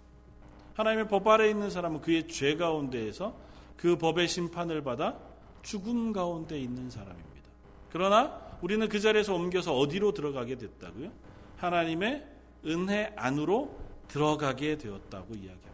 [0.76, 3.36] 하나님의 법 아래 있는 사람은 그의 죄 가운데에서
[3.78, 5.17] 그 법의 심판을 받아
[5.62, 7.50] 죽음 가운데 있는 사람입니다.
[7.91, 11.12] 그러나 우리는 그 자리에서 옮겨서 어디로 들어가게 됐다고요?
[11.58, 12.26] 하나님의
[12.65, 13.76] 은혜 안으로
[14.08, 15.71] 들어가게 되었다고 이야기합니다.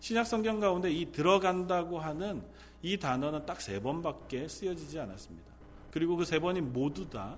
[0.00, 2.42] 신약 성경 가운데 이 들어간다고 하는
[2.82, 5.48] 이 단어는 딱 세 번밖에 쓰여지지 않았습니다.
[5.90, 7.36] 그리고 그 세 번이 모두 다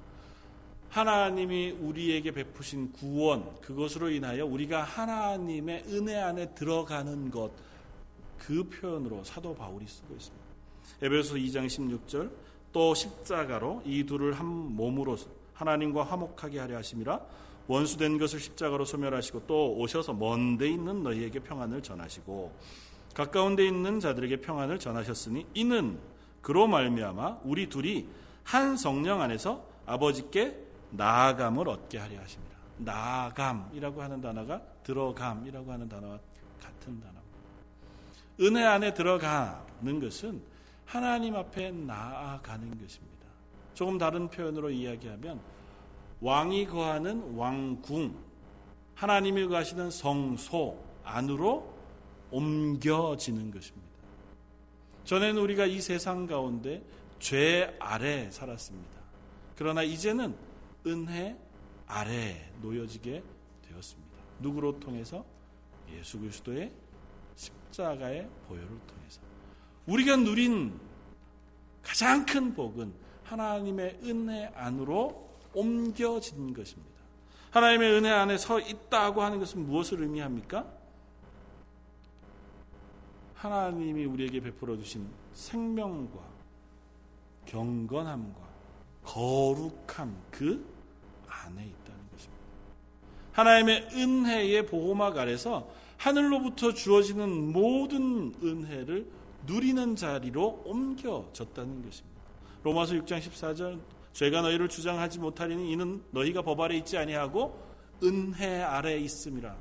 [0.90, 7.53] 하나님이 우리에게 베푸신 구원, 그것으로 인하여 우리가 하나님의 은혜 안에 들어가는 것,
[8.37, 10.44] 그 표현으로 사도 바울이 쓰고 있습니다.
[11.01, 12.31] 에베소 2장 16절,
[12.72, 15.16] 또 십자가로 이 둘을 한 몸으로
[15.54, 17.20] 하나님과 화목하게 하려 하심이라
[17.66, 22.52] 원수된 것을 십자가로 소멸하시고 또 오셔서 먼 데 있는 너희에게 평안을 전하시고
[23.14, 25.98] 가까운 데 있는 자들에게 평안을 전하셨으니 이는
[26.42, 28.06] 그로 말미암아 우리 둘이
[28.44, 30.56] 한 성령 안에서 아버지께
[30.90, 32.56] 나아감을 얻게 하려 하십니다.
[32.78, 36.18] 나아감이라고 하는 단어가 들어감이라고 하는 단어와
[36.61, 37.20] 같은 단어입니다.
[38.40, 40.42] 은혜 안에 들어가는 것은
[40.90, 43.26] 하나님 앞에 나아가는 것입니다.
[43.74, 45.40] 조금 다른 표현으로 이야기하면
[46.20, 48.12] 왕이 거하는 왕궁,
[48.96, 51.72] 하나님이 거하시는 성소 안으로
[52.33, 53.88] 옮겨지는 것입니다.
[55.05, 56.83] 전에는 우리가 이 세상 가운데
[57.20, 58.98] 죄 아래 살았습니다.
[59.55, 60.35] 그러나 이제는
[60.88, 61.37] 은혜
[61.87, 63.22] 아래 놓여지게
[63.62, 64.18] 되었습니다.
[64.40, 65.24] 누구로 통해서?
[65.92, 66.72] 예수 그리스도의
[67.37, 69.30] 십자가의 보혈을 통해서.
[69.87, 70.79] 우리가 누린
[71.83, 72.93] 가장 큰 복은
[73.25, 77.01] 하나님의 은혜 안으로 옮겨진 것입니다.
[77.51, 80.66] 하나님의 은혜 안에 서 있다고 하는 것은 무엇을 의미합니까?
[83.35, 86.21] 하나님이 우리에게 베풀어 주신 생명과
[87.47, 88.40] 경건함과
[89.03, 90.64] 거룩함 그
[91.27, 92.45] 안에 있다는 것입니다.
[93.33, 99.11] 하나님의 은혜의 보호막 아래서 하늘로부터 주어지는 모든 은혜를
[99.46, 102.20] 누리는 자리로 옮겨졌다는 것입니다.
[102.62, 103.81] 로마서 6장 14절
[104.12, 107.59] 죄가 너희를 주장하지 못하리니 이는 너희가 법 아래 있지 아니하고
[108.03, 109.57] 은혜 아래 있음이라.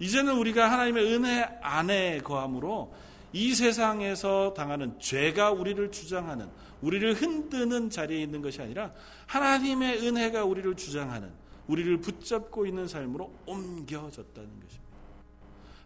[0.00, 2.92] 이제는 우리가 하나님의 은혜 안에 거함으로
[3.32, 6.48] 이 세상에서 당하는 죄가 우리를 주장하는
[6.80, 8.92] 우리를 흔드는 자리에 있는 것이 아니라
[9.26, 11.30] 하나님의 은혜가 우리를 주장하는
[11.66, 14.87] 우리를 붙잡고 있는 삶으로 옮겨졌다는 것입니다.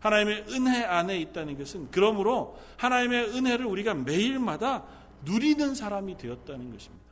[0.03, 4.85] 하나님의 은혜 안에 있다는 것은 그러므로 하나님의 은혜를 우리가 매일마다
[5.25, 7.05] 누리는 사람이 되었다는 것입니다.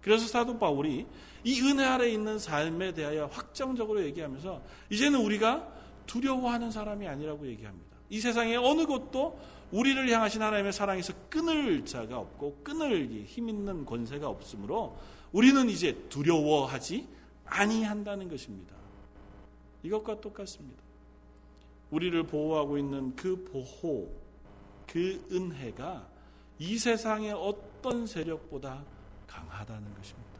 [0.00, 1.06] 그래서 사도 바울이
[1.44, 5.68] 이 은혜 아래 있는 삶에 대하여 확정적으로 얘기하면서 이제는 우리가
[6.06, 7.96] 두려워하는 사람이 아니라고 얘기합니다.
[8.10, 9.38] 이 세상에 어느 곳도
[9.70, 14.98] 우리를 향하신 하나님의 사랑에서 끊을 자가 없고 끊을 힘 있는 권세가 없으므로
[15.30, 17.06] 우리는 이제 두려워하지
[17.46, 18.74] 아니한다는 것입니다.
[19.84, 20.82] 이것과 똑같습니다.
[21.92, 24.10] 우리를 보호하고 있는 그 보호,
[24.86, 26.08] 그 은혜가
[26.58, 28.82] 이 세상의 어떤 세력보다
[29.26, 30.32] 강하다는 것입니다.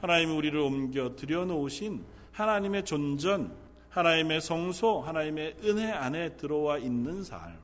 [0.00, 3.54] 하나님이 우리를 옮겨 들여놓으신 하나님의 존전,
[3.88, 7.58] 하나님의 성소, 하나님의 은혜 안에 들어와 있는 삶.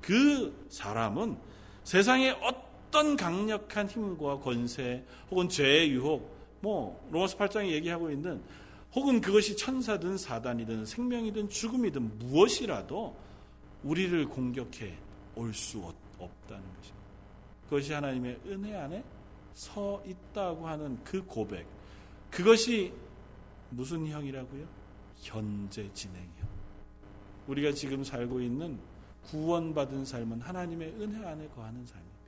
[0.00, 1.36] 그 사람은
[1.84, 8.42] 세상의 어떤 강력한 힘과 권세 혹은 죄의 유혹, 뭐 로마서 8장에 얘기하고 있는
[8.94, 13.16] 혹은 그것이 천사든 사단이든 생명이든 죽음이든 무엇이라도
[13.84, 14.96] 우리를 공격해
[15.36, 15.78] 올 수
[16.18, 17.00] 없다는 것입니다.
[17.64, 19.04] 그것이 하나님의 은혜 안에
[19.54, 21.66] 서 있다고 하는 그 고백.
[22.30, 22.92] 그것이
[23.70, 24.66] 무슨 형이라고요?
[25.16, 26.48] 현재 진행형.
[27.46, 28.78] 우리가 지금 살고 있는
[29.26, 32.20] 구원받은 삶은 하나님의 은혜 안에 거하는 삶입니다.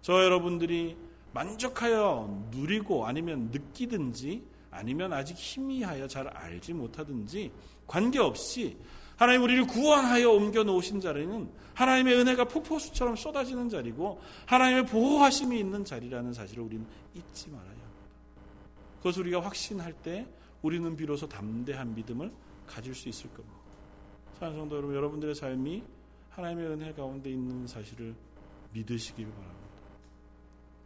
[0.00, 0.96] 저 여러분들이
[1.32, 7.52] 만족하여 누리고 아니면 느끼든지 아니면 아직 희미하여 잘 알지 못하든지
[7.86, 8.76] 관계없이
[9.16, 16.32] 하나님 우리를 구원하여 옮겨 놓으신 자리는 하나님의 은혜가 폭포수처럼 쏟아지는 자리고 하나님의 보호하심이 있는 자리라는
[16.32, 16.84] 사실을 우리는
[17.14, 17.84] 잊지 말아야 합니다.
[18.98, 20.26] 그것을 우리가 확신할 때
[20.62, 22.32] 우리는 비로소 담대한 믿음을
[22.66, 23.56] 가질 수 있을 겁니다.
[24.38, 25.84] 사랑하는 성도 여러분, 여러분들의 삶이
[26.30, 28.14] 하나님의 은혜 가운데 있는 사실을
[28.72, 29.68] 믿으시길 바랍니다.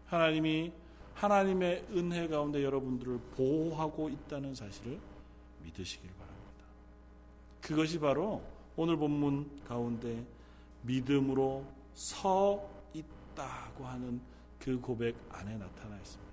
[0.06, 0.72] 하나님이
[1.18, 5.00] 하나님의 은혜 가운데 여러분들을 보호하고 있다는 사실을
[5.64, 6.64] 믿으시길 바랍니다.
[7.60, 8.40] 그것이 바로
[8.76, 10.24] 오늘 본문 가운데
[10.82, 14.20] 믿음으로 서 있다고 하는
[14.60, 16.32] 그 고백 안에 나타나 있습니다.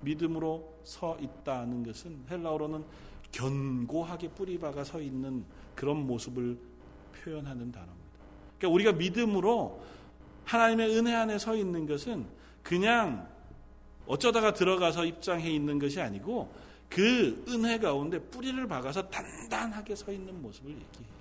[0.00, 2.84] 믿음으로 서 있다는 것은 헬라어로는
[3.30, 5.44] 견고하게 뿌리박아 서 있는
[5.76, 6.58] 그런 모습을
[7.12, 8.08] 표현하는 단어입니다.
[8.58, 9.80] 그러니까 우리가 믿음으로
[10.44, 12.26] 하나님의 은혜 안에 서 있는 것은
[12.64, 13.37] 그냥
[14.08, 16.52] 어쩌다가 들어가서 입장해 있는 것이 아니고
[16.88, 21.18] 그 은혜 가운데 뿌리를 박아서 단단하게 서 있는 모습을 얘기해요.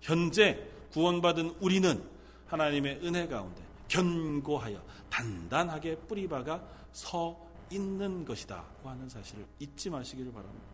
[0.00, 2.02] 현재 구원받은 우리는
[2.46, 7.38] 하나님의 은혜 가운데 견고하여 단단하게 뿌리 박아 서
[7.70, 10.64] 있는 것이다고 하는 사실을 잊지 마시기를 바랍니다.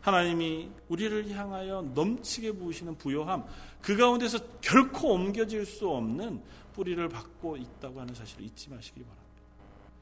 [0.00, 3.44] 하나님이 우리를 향하여 넘치게 부으시는 부요함,
[3.82, 6.40] 그 가운데서 결코 옮겨질 수 없는
[6.72, 9.27] 뿌리를 받고 있다고 하는 사실을 잊지 마시기 바랍니다.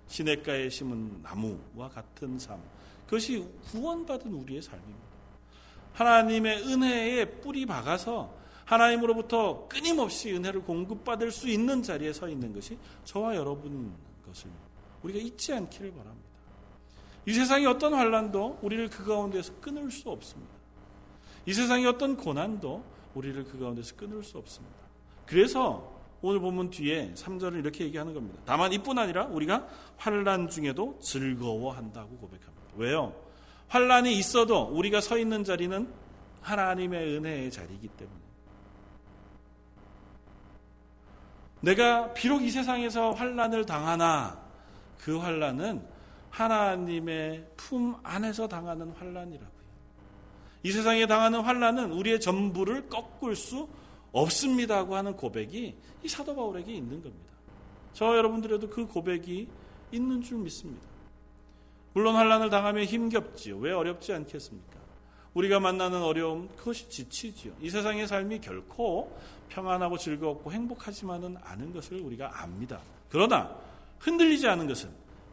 [0.08, 2.60] 시냇가에 심은 나무와 같은 삶,
[3.04, 5.06] 그것이 구원받은 우리의 삶입니다.
[5.94, 13.36] 하나님의 은혜에 뿌리 박아서 하나님으로부터 끊임없이 은혜를 공급받을 수 있는 자리에 서 있는 것이 저와
[13.36, 13.92] 여러분인
[14.26, 14.50] 것을
[15.02, 16.26] 우리가 잊지 않기를 바랍니다.
[17.26, 20.52] 이 세상의 어떤 환란도 우리를 그 가운데서 끊을 수 없습니다.
[21.46, 24.76] 이 세상의 어떤 고난도 우리를 그 가운데서 끊을 수 없습니다.
[25.26, 28.38] 그래서 오늘 본문 뒤에 3절을 이렇게 얘기하는 겁니다.
[28.44, 32.66] 다만 이뿐 아니라 우리가 환란 중에도 즐거워한다고 고백합니다.
[32.76, 33.14] 왜요?
[33.68, 35.88] 환란이 있어도 우리가 서 있는 자리는
[36.40, 38.26] 하나님의 은혜의 자리이기 때문에
[41.60, 44.40] 내가 비록 이 세상에서 환란을 당하나
[44.98, 45.82] 그 환란은
[46.30, 49.56] 하나님의 품 안에서 당하는 환란이라고요.
[50.62, 53.68] 이 세상에 당하는 환란은 우리의 전부를 꺾을 수
[54.16, 57.32] 없습니다고 하는 고백이 이 사도 바울에게 있는 겁니다.
[57.92, 59.48] 저 여러분들에도 그 고백이
[59.92, 60.86] 있는 줄 믿습니다.
[61.92, 63.58] 물론 환란을 당하면 힘겹지요.
[63.58, 64.76] 왜 어렵지 않겠습니까?
[65.34, 67.52] 우리가 만나는 어려움 그것이 지치지요.
[67.60, 69.14] 이 세상의 삶이 결코
[69.50, 72.80] 평안하고 즐겁고 행복하지만은 않은 것을 우리가 압니다.
[73.10, 73.54] 그러나
[73.98, 74.90] 흔들리지 않은 것은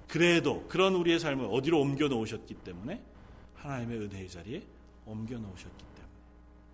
[0.07, 3.01] 그래도 그런 우리의 삶을 어디로 옮겨 놓으셨기 때문에
[3.55, 4.61] 하나님의 은혜의 자리에
[5.05, 5.92] 옮겨 놓으셨기 때문에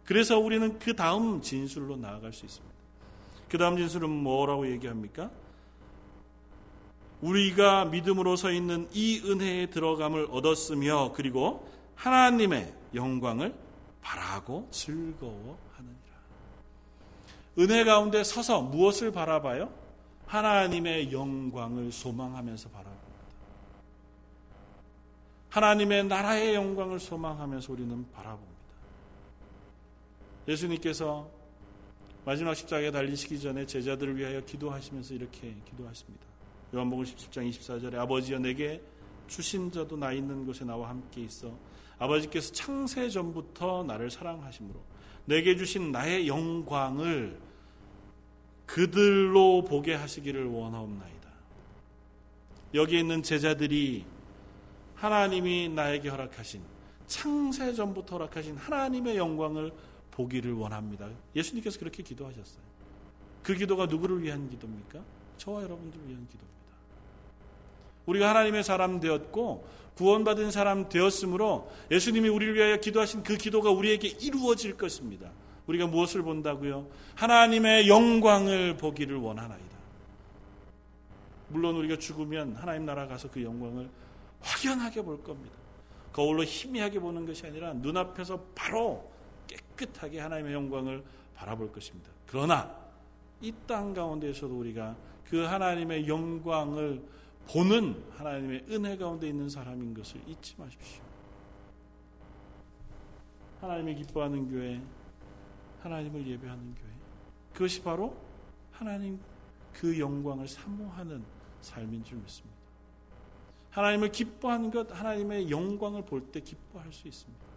[0.09, 2.75] 그래서 우리는 그 다음 진술로 나아갈 수 있습니다.
[3.47, 5.29] 그 다음 진술은 뭐라고 얘기합니까?
[7.21, 13.53] 우리가 믿음으로 서 있는 이 은혜에 들어감을 얻었으며 그리고 하나님의 영광을
[14.01, 16.15] 바라고 즐거워하느니라.
[17.59, 19.71] 은혜 가운데 서서 무엇을 바라봐요?
[20.25, 22.89] 하나님의 영광을 소망하면서 바라
[25.49, 28.58] 하나님의 나라의 영광을 소망하면서 우리는 바라봅니다.
[30.49, 31.29] 예수님께서
[32.25, 36.25] 마지막 십자가에 달리시기 전에 제자들을 위하여 기도하시면서 이렇게 기도하십니다.
[36.73, 38.81] 요한복음 17장 24절에 아버지여 내게
[39.27, 41.55] 주신 자도 나 있는 곳에 나와 함께 있어
[41.99, 44.79] 아버지께서 창세 전부터 나를 사랑하심으로
[45.25, 47.39] 내게 주신 나의 영광을
[48.65, 51.29] 그들로 보게 하시기를 원하옵나이다.
[52.75, 54.05] 여기 있는 제자들이
[54.95, 56.61] 하나님이 나에게 허락하신
[57.07, 59.71] 창세 전부터 허락하신 하나님의 영광을
[60.19, 61.07] 보기를 원합니다.
[61.33, 62.61] 예수님께서 그렇게 기도하셨어요.
[63.41, 64.99] 그 기도가 누구를 위한 기도입니까?
[65.37, 66.59] 저와 여러분들을 위한 기도입니다.
[68.05, 74.75] 우리가 하나님의 사람 되었고 구원받은 사람 되었으므로 예수님이 우리를 위하여 기도하신 그 기도가 우리에게 이루어질
[74.75, 75.31] 것입니다.
[75.67, 76.87] 우리가 무엇을 본다고요?
[77.15, 79.77] 하나님의 영광을 보기를 원하나이다.
[81.47, 83.89] 물론 우리가 죽으면 하나님 나라 가서 그 영광을
[84.41, 85.55] 확연하게 볼 겁니다.
[86.11, 89.08] 거울로 희미하게 보는 것이 아니라 눈앞에서 바로
[89.79, 91.03] 깨끗하게 하나님의 영광을
[91.35, 92.09] 바라볼 것입니다.
[92.27, 92.75] 그러나
[93.41, 97.01] 이 땅 가운데에서도 우리가 그 하나님의 영광을
[97.47, 101.03] 보는 하나님의 은혜 가운데 있는 사람인 것을 잊지 마십시오.
[103.61, 104.81] 하나님이 기뻐하는 교회,
[105.81, 106.89] 하나님을 예배하는 교회.
[107.53, 108.15] 그것이 바로
[108.71, 109.19] 하나님
[109.73, 111.23] 그 영광을 사모하는
[111.61, 112.57] 삶인 줄 믿습니다.
[113.71, 117.48] 하나님을 기뻐하는 것, 하나님의 영광을 볼 때 기뻐할 수 있습니다.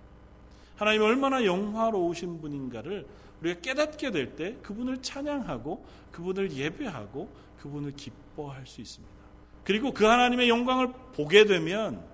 [0.77, 3.07] 하나님이 얼마나 영화로우신 분인가를
[3.41, 9.13] 우리가 깨닫게 될 때 그분을 찬양하고 그분을 예배하고 그분을 기뻐할 수 있습니다.
[9.65, 12.05] 그리고 그 하나님의 영광을 보게 되면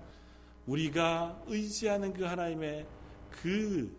[0.67, 2.85] 우리가 의지하는 그 하나님의
[3.31, 3.95] 그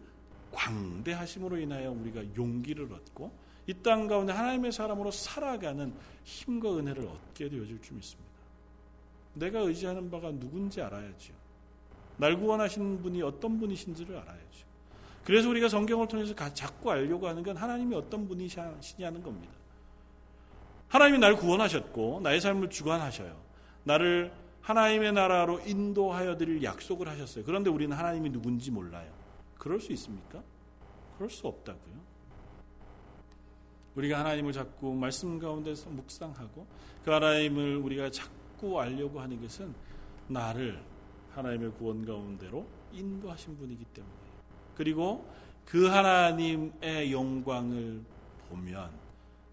[0.52, 3.32] 광대하심으로 인하여 우리가 용기를 얻고
[3.66, 8.30] 이 땅 가운데 하나님의 사람으로 살아가는 힘과 은혜를 얻게 되어질 줄 믿습니다.
[9.34, 11.32] 내가 의지하는 바가 누군지 알아야죠.
[12.20, 14.66] 날 구원하신 분이 어떤 분이신지를 알아야죠.
[15.24, 19.52] 그래서 우리가 성경을 통해서 자꾸 알려고 하는 건 하나님이 어떤 분이시냐는 겁니다.
[20.88, 23.40] 하나님이 날 구원하셨고 나의 삶을 주관하셔요.
[23.84, 27.44] 나를 하나님의 나라로 인도하여 드릴 약속을 하셨어요.
[27.44, 29.10] 그런데 우리는 하나님이 누군지 몰라요.
[29.56, 30.42] 그럴 수 있습니까?
[31.16, 32.00] 그럴 수 없다고요.
[33.96, 36.66] 우리가 하나님을 자꾸 말씀 가운데서 묵상하고
[37.04, 39.74] 그 하나님을 우리가 자꾸 알려고 하는 것은
[40.28, 40.80] 나를
[41.34, 44.14] 하나님의 구원 가운데로 인도하신 분이기 때문에
[44.74, 45.28] 그리고
[45.64, 48.02] 그 하나님의 영광을
[48.48, 48.90] 보면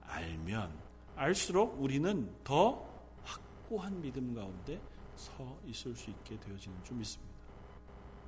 [0.01, 0.71] 알면
[1.15, 2.87] 알수록 우리는 더
[3.23, 4.79] 확고한 믿음 가운데
[5.15, 7.33] 서 있을 수 있게 되어지는 줄 믿습니다.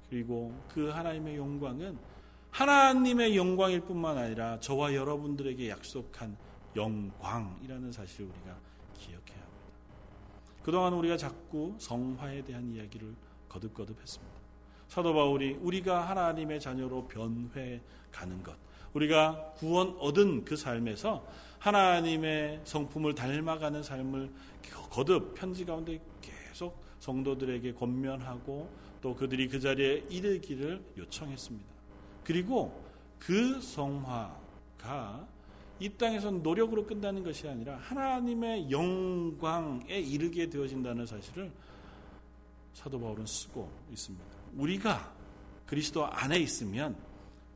[0.10, 1.98] 그리고 그 하나님의 영광은
[2.52, 6.36] 하나님의 영광일 뿐만 아니라 저와 여러분들에게 약속한
[6.76, 8.58] 영광이라는 사실을 우리가
[8.96, 9.70] 기억해야 합니다.
[10.64, 13.16] 그동안 우리가 자꾸 성화에 대한 이야기를
[13.50, 14.34] 거듭거듭 했습니다.
[14.88, 17.82] 사도 바울이 우리가 하나님의 자녀로 변해
[18.12, 18.56] 가는 것,
[18.94, 21.26] 우리가 구원 얻은 그 삶에서
[21.60, 24.32] 하나님의 성품을 닮아가는 삶을
[24.90, 28.70] 거듭 편지 가운데 계속 성도들에게 권면하고
[29.02, 31.68] 또 그들이 그 자리에 이르기를 요청했습니다.
[32.24, 32.84] 그리고
[33.18, 35.28] 그 성화가
[35.80, 41.52] 이 땅에서 노력으로 끝나는 것이 아니라 하나님의 영광에 이르게 되어진다는 사실을
[42.74, 44.26] 사도 바울은 쓰고 있습니다.
[44.56, 45.14] 우리가
[45.66, 46.96] 그리스도 안에 있으면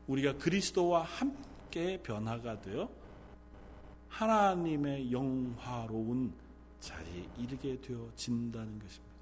[0.06, 2.88] 우리가 그리스도와 함께 변화가 되어
[4.08, 6.32] 하나님의 영화로운
[6.80, 9.14] 자리에 이르게 되어진다는 것입니다.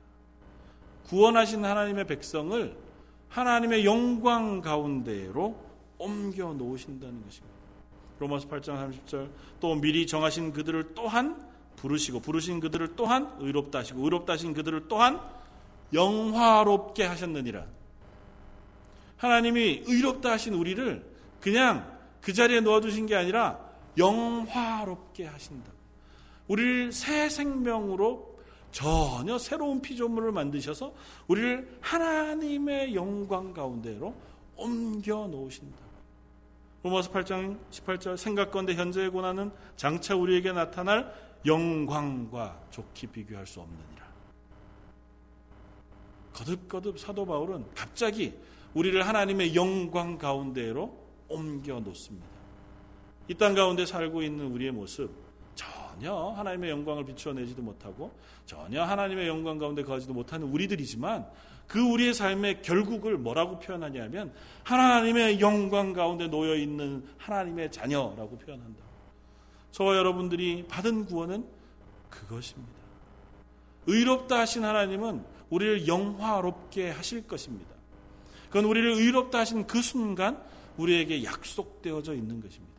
[1.05, 2.77] 구원하신 하나님의 백성을
[3.29, 5.57] 하나님의 영광 가운데로
[5.99, 7.57] 옮겨 놓으신다는 것입니다.
[8.19, 9.31] 로마서 8장 30절
[9.61, 15.21] 또 미리 정하신 그들을 또한 부르시고 부르신 그들을 또한 의롭다 하시고 의롭다 하신 그들을 또한
[15.93, 17.67] 영화롭게 하셨느니라.
[19.17, 21.05] 하나님이 의롭다 하신 우리를
[21.41, 23.59] 그냥 그 자리에 놓아두신 게 아니라
[23.99, 25.71] 영화롭게 하신다.
[26.49, 28.33] 우리를 새 생명으로
[28.71, 30.95] 전혀 새로운 피조물을 만드셔서
[31.29, 34.15] 우리를 하나님의 영광 가운데로
[34.57, 35.79] 옮겨 놓으신다.
[36.83, 41.15] 로마서 8장 18절 생각건대 현재의 고난은 장차 우리에게 나타날
[41.47, 43.92] 영광과 좋게 비교할 수 없느니라.
[46.33, 48.35] 거듭거듭 사도 바울은 갑자기
[48.75, 50.97] 우리를 하나님의 영광 가운데로
[51.29, 52.27] 옮겨 놓습니다.
[53.29, 55.11] 이 땅 가운데 살고 있는 우리의 모습
[55.55, 58.13] 전혀 하나님의 영광을 비추어내지도 못하고
[58.47, 61.27] 전혀 하나님의 영광 가운데 거하지도 못하는 우리들이지만
[61.69, 64.33] 그 우리의 삶의 결국을 뭐라고 표현하냐면
[64.65, 68.83] 하나님의 영광 가운데 놓여 있는 하나님의 자녀라고 표현한다.
[69.71, 71.47] 저와 여러분들이 받은 구원은
[72.11, 72.73] 그것입니다.
[73.87, 77.71] 의롭다 하신 하나님은 우리를 영화롭게 하실 것입니다.
[78.49, 80.43] 그건 우리를 의롭다 하신 그 순간
[80.77, 82.73] 우리에게 약속되어져 있는 것입니다.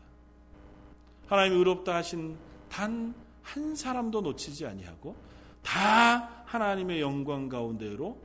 [1.27, 2.37] 하나님이 의롭다 하신
[2.69, 5.15] 단 한 사람도 놓치지 아니하고
[5.61, 8.17] 다 하나님의 영광 가운데로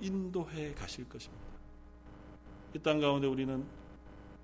[0.00, 1.46] 인도해 가실 것입니다.
[2.74, 3.64] 이 땅 가운데 우리는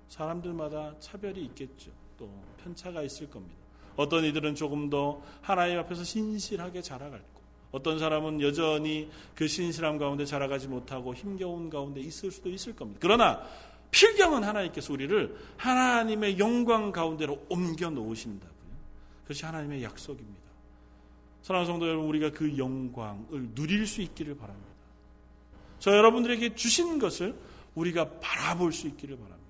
[0.07, 1.91] 사람들마다 차별이 있겠죠.
[2.17, 3.61] 또 편차가 있을 겁니다.
[3.95, 7.32] 어떤 이들은 조금 더 하나님 앞에서 신실하게 자라갈 거.
[7.73, 12.99] 어떤 사람은 여전히 그 신실함 가운데 자라가지 못하고 힘겨운 가운데 있을 수도 있을 겁니다.
[13.01, 13.41] 그러나
[13.89, 18.53] 필경은 하나님께서 우리를 하나님의 영광 가운데로 옮겨 놓으신다고요.
[19.23, 20.43] 그것이 하나님의 약속입니다.
[21.41, 24.69] 사랑하는 성도 여러분, 우리가 그 영광을 누릴 수 있기를 바랍니다.
[25.79, 27.35] 저 여러분들에게 주신 것을
[27.73, 29.43] 우리가 바라볼 수 있기를 바랍니다.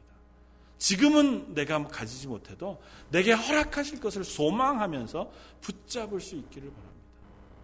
[0.78, 6.92] 지금은 내가 가지지 못해도 내게 허락하실 것을 소망하면서 붙잡을 수 있기를 바랍니다.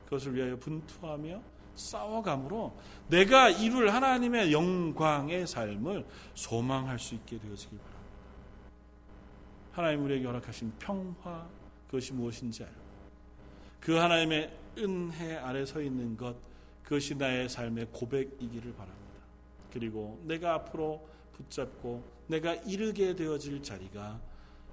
[0.10, 1.40] 그것을 위하여 분투하며
[1.76, 2.76] 싸워감으로
[3.08, 6.04] 내가 이룰 하나님의 영광의 삶을
[6.34, 8.00] 소망할 수 있게 되어지길 바랍니다.
[9.72, 11.48] 하나님 우리에게 허락하신 평화
[11.86, 12.76] 그것이 무엇인지 알고
[13.80, 16.36] 그 하나님의 은혜 아래 서 있는 것
[16.84, 19.00] 그것이 나의 삶의 고백이기를 바랍니다.
[19.72, 24.20] 그리고 내가 앞으로 붙잡고 내가 이르게 되어질 자리가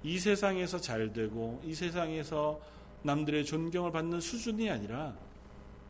[0.01, 2.59] 이 세상에서 잘 되고 이 세상에서
[3.03, 5.15] 남들의 존경을 받는 수준이 아니라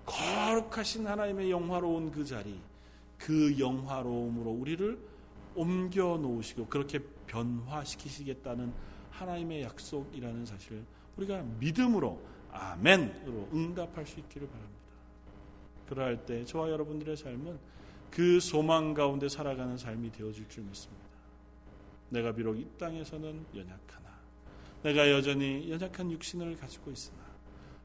[0.08, 2.60] 거룩하신 하나님의 영화로운 그 자리,
[3.18, 4.98] 그 영화로움으로 우리를
[5.54, 8.74] 옮겨 놓으시고 그렇게 변화시키시겠다는
[9.12, 10.84] 하나님의 약속이라는 사실을
[11.18, 14.78] 우리가 믿음으로 아멘으로 응답할 수 있기를 바랍니다.
[15.90, 17.60] 그러할 때 저와 여러분들의 삶은
[18.10, 21.06] 그 소망 가운데 살아가는 삶이 되어질 줄 믿습니다.
[22.10, 24.10] 내가 비록 이 땅에서는 연약하나,
[24.84, 27.27] 내가 여전히 연약한 육신을 가지고 있으나,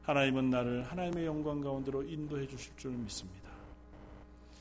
[0.03, 3.49] 하나님은 나를 하나님의 영광 가운데로 인도해 주실 줄 믿습니다.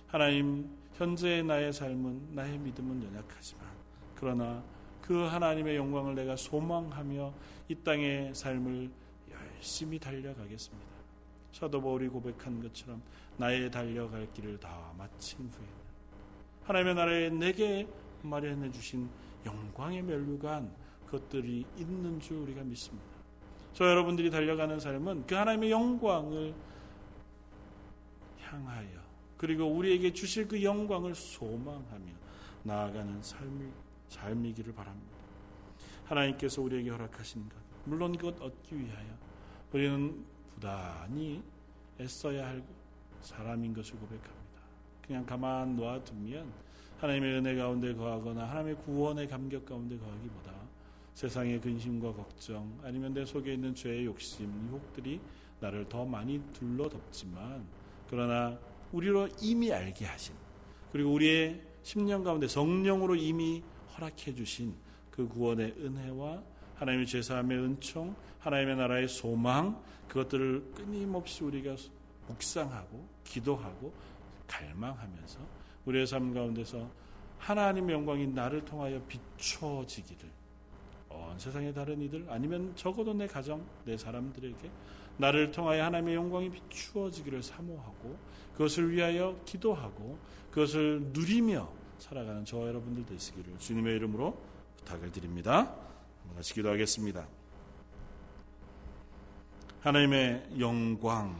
[0.06, 3.66] 하나님, 현재의 나의 삶은, 나의 믿음은 연약하지만,
[4.14, 4.62] 그러나
[5.00, 7.34] 그 하나님의 영광을 내가 소망하며
[7.68, 8.88] 이 땅의 삶을
[9.32, 10.92] 열심히 달려가겠습니다.
[11.52, 13.02] 사도 바울이 고백한 것처럼
[13.36, 15.82] 나의 달려갈 길을 다 마친 후에는
[16.64, 17.88] 하나님의 나라에 내게
[18.22, 19.08] 마련해 주신
[19.44, 20.72] 영광의 멸류관
[21.06, 23.11] 그것들이 있는 줄 우리가 믿습니다.
[23.72, 26.54] 저 여러분들이 달려가는 삶은 그 하나님의 영광을
[28.40, 29.02] 향하여
[29.36, 32.12] 그리고 우리에게 주실 그 영광을 소망하며
[32.64, 33.70] 나아가는 삶이,
[34.08, 35.16] 삶이기를 바랍니다.
[36.04, 39.06] 하나님께서 우리에게 허락하신 것, 물론 그것 얻기 위하여
[39.72, 41.42] 우리는 부단히
[42.00, 42.62] 애써야 할
[43.20, 44.32] 사람인 것을 고백합니다.
[45.04, 46.46] 그냥 가만 놔두면
[47.00, 50.52] 하나님의 은혜 가운데 거하거나 하나님의 구원의 감격 가운데 거하기보다
[51.14, 55.20] 세상의 근심과 걱정 아니면 내 속에 있는 죄의 욕심, 유혹들이
[55.60, 57.64] 나를 더 많이 둘러덮지만
[58.08, 58.58] 그러나
[58.92, 60.34] 우리로 이미 알게 하신
[60.90, 63.62] 그리고 우리의 심령 가운데 성령으로 이미
[63.94, 64.74] 허락해 주신
[65.10, 66.42] 그 구원의 은혜와
[66.76, 71.76] 하나님의 죄사함의 은총, 하나님의 나라의 소망 그것들을 끊임없이 우리가
[72.26, 73.92] 묵상하고 기도하고
[74.46, 75.38] 갈망하면서
[75.86, 76.90] 우리의 삶 가운데서
[77.38, 80.41] 하나님의 영광이 나를 통하여 비춰지기를
[81.12, 84.70] 어, 세상의 다른 이들 아니면 적어도 내 가정, 내 사람들에게
[85.18, 88.18] 나를 통하여 하나님의 영광이 비추어지기를 사모하고
[88.52, 90.18] 그것을 위하여 기도하고
[90.50, 94.36] 그것을 누리며 살아가는 저와 여러분들 되시기를 주님의 이름으로
[94.78, 95.74] 부탁을 드립니다.
[96.34, 97.26] 같이 기도하겠습니다.
[99.80, 101.36] 하나님의 영광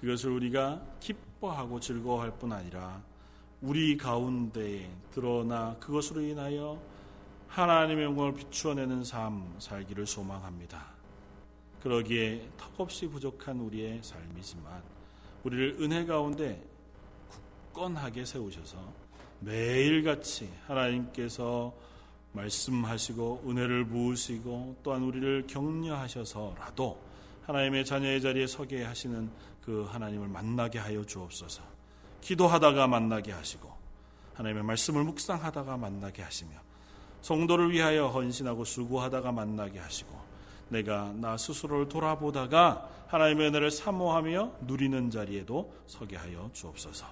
[0.00, 3.02] 그것을 우리가 기뻐하고 즐거워할 뿐 아니라
[3.62, 6.80] 우리 가운데에 드러나 그것으로 인하여
[7.54, 10.86] 하나님의 영광을 비추어내는 삶 살기를 소망합니다.
[11.84, 14.82] 그러기에 턱없이 부족한 우리의 삶이지만
[15.44, 16.60] 우리를 은혜 가운데
[17.72, 18.76] 굳건하게 세우셔서
[19.38, 21.72] 매일같이 하나님께서
[22.32, 27.00] 말씀하시고 은혜를 부으시고 또한 우리를 격려하셔서라도
[27.46, 29.30] 하나님의 자녀의 자리에 서게 하시는
[29.64, 31.62] 그 하나님을 만나게 하여 주옵소서.
[32.20, 33.72] 기도하다가 만나게 하시고
[34.34, 36.63] 하나님의 말씀을 묵상하다가 만나게 하시며
[37.24, 40.14] 성도를 위하여 헌신하고 수고하다가 만나게 하시고
[40.68, 47.06] 내가 나 스스로를 돌아보다가 하나님의 은혜를 사모하며 누리는 자리에도 서게 하여 주옵소서.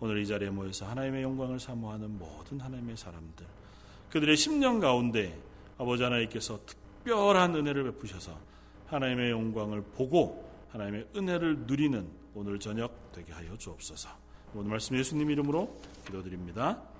[0.00, 3.46] 오늘 이 자리에 모여서 하나님의 영광을 사모하는 모든 하나님의 사람들
[4.10, 5.38] 그들의 심령 가운데
[5.78, 8.36] 아버지 하나님께서 특별한 은혜를 베푸셔서
[8.88, 14.08] 하나님의 영광을 보고 하나님의 은혜를 누리는 오늘 저녁 되게 하여 주옵소서.
[14.56, 16.93] 오늘 말씀 예수님 이름으로 기도드립니다.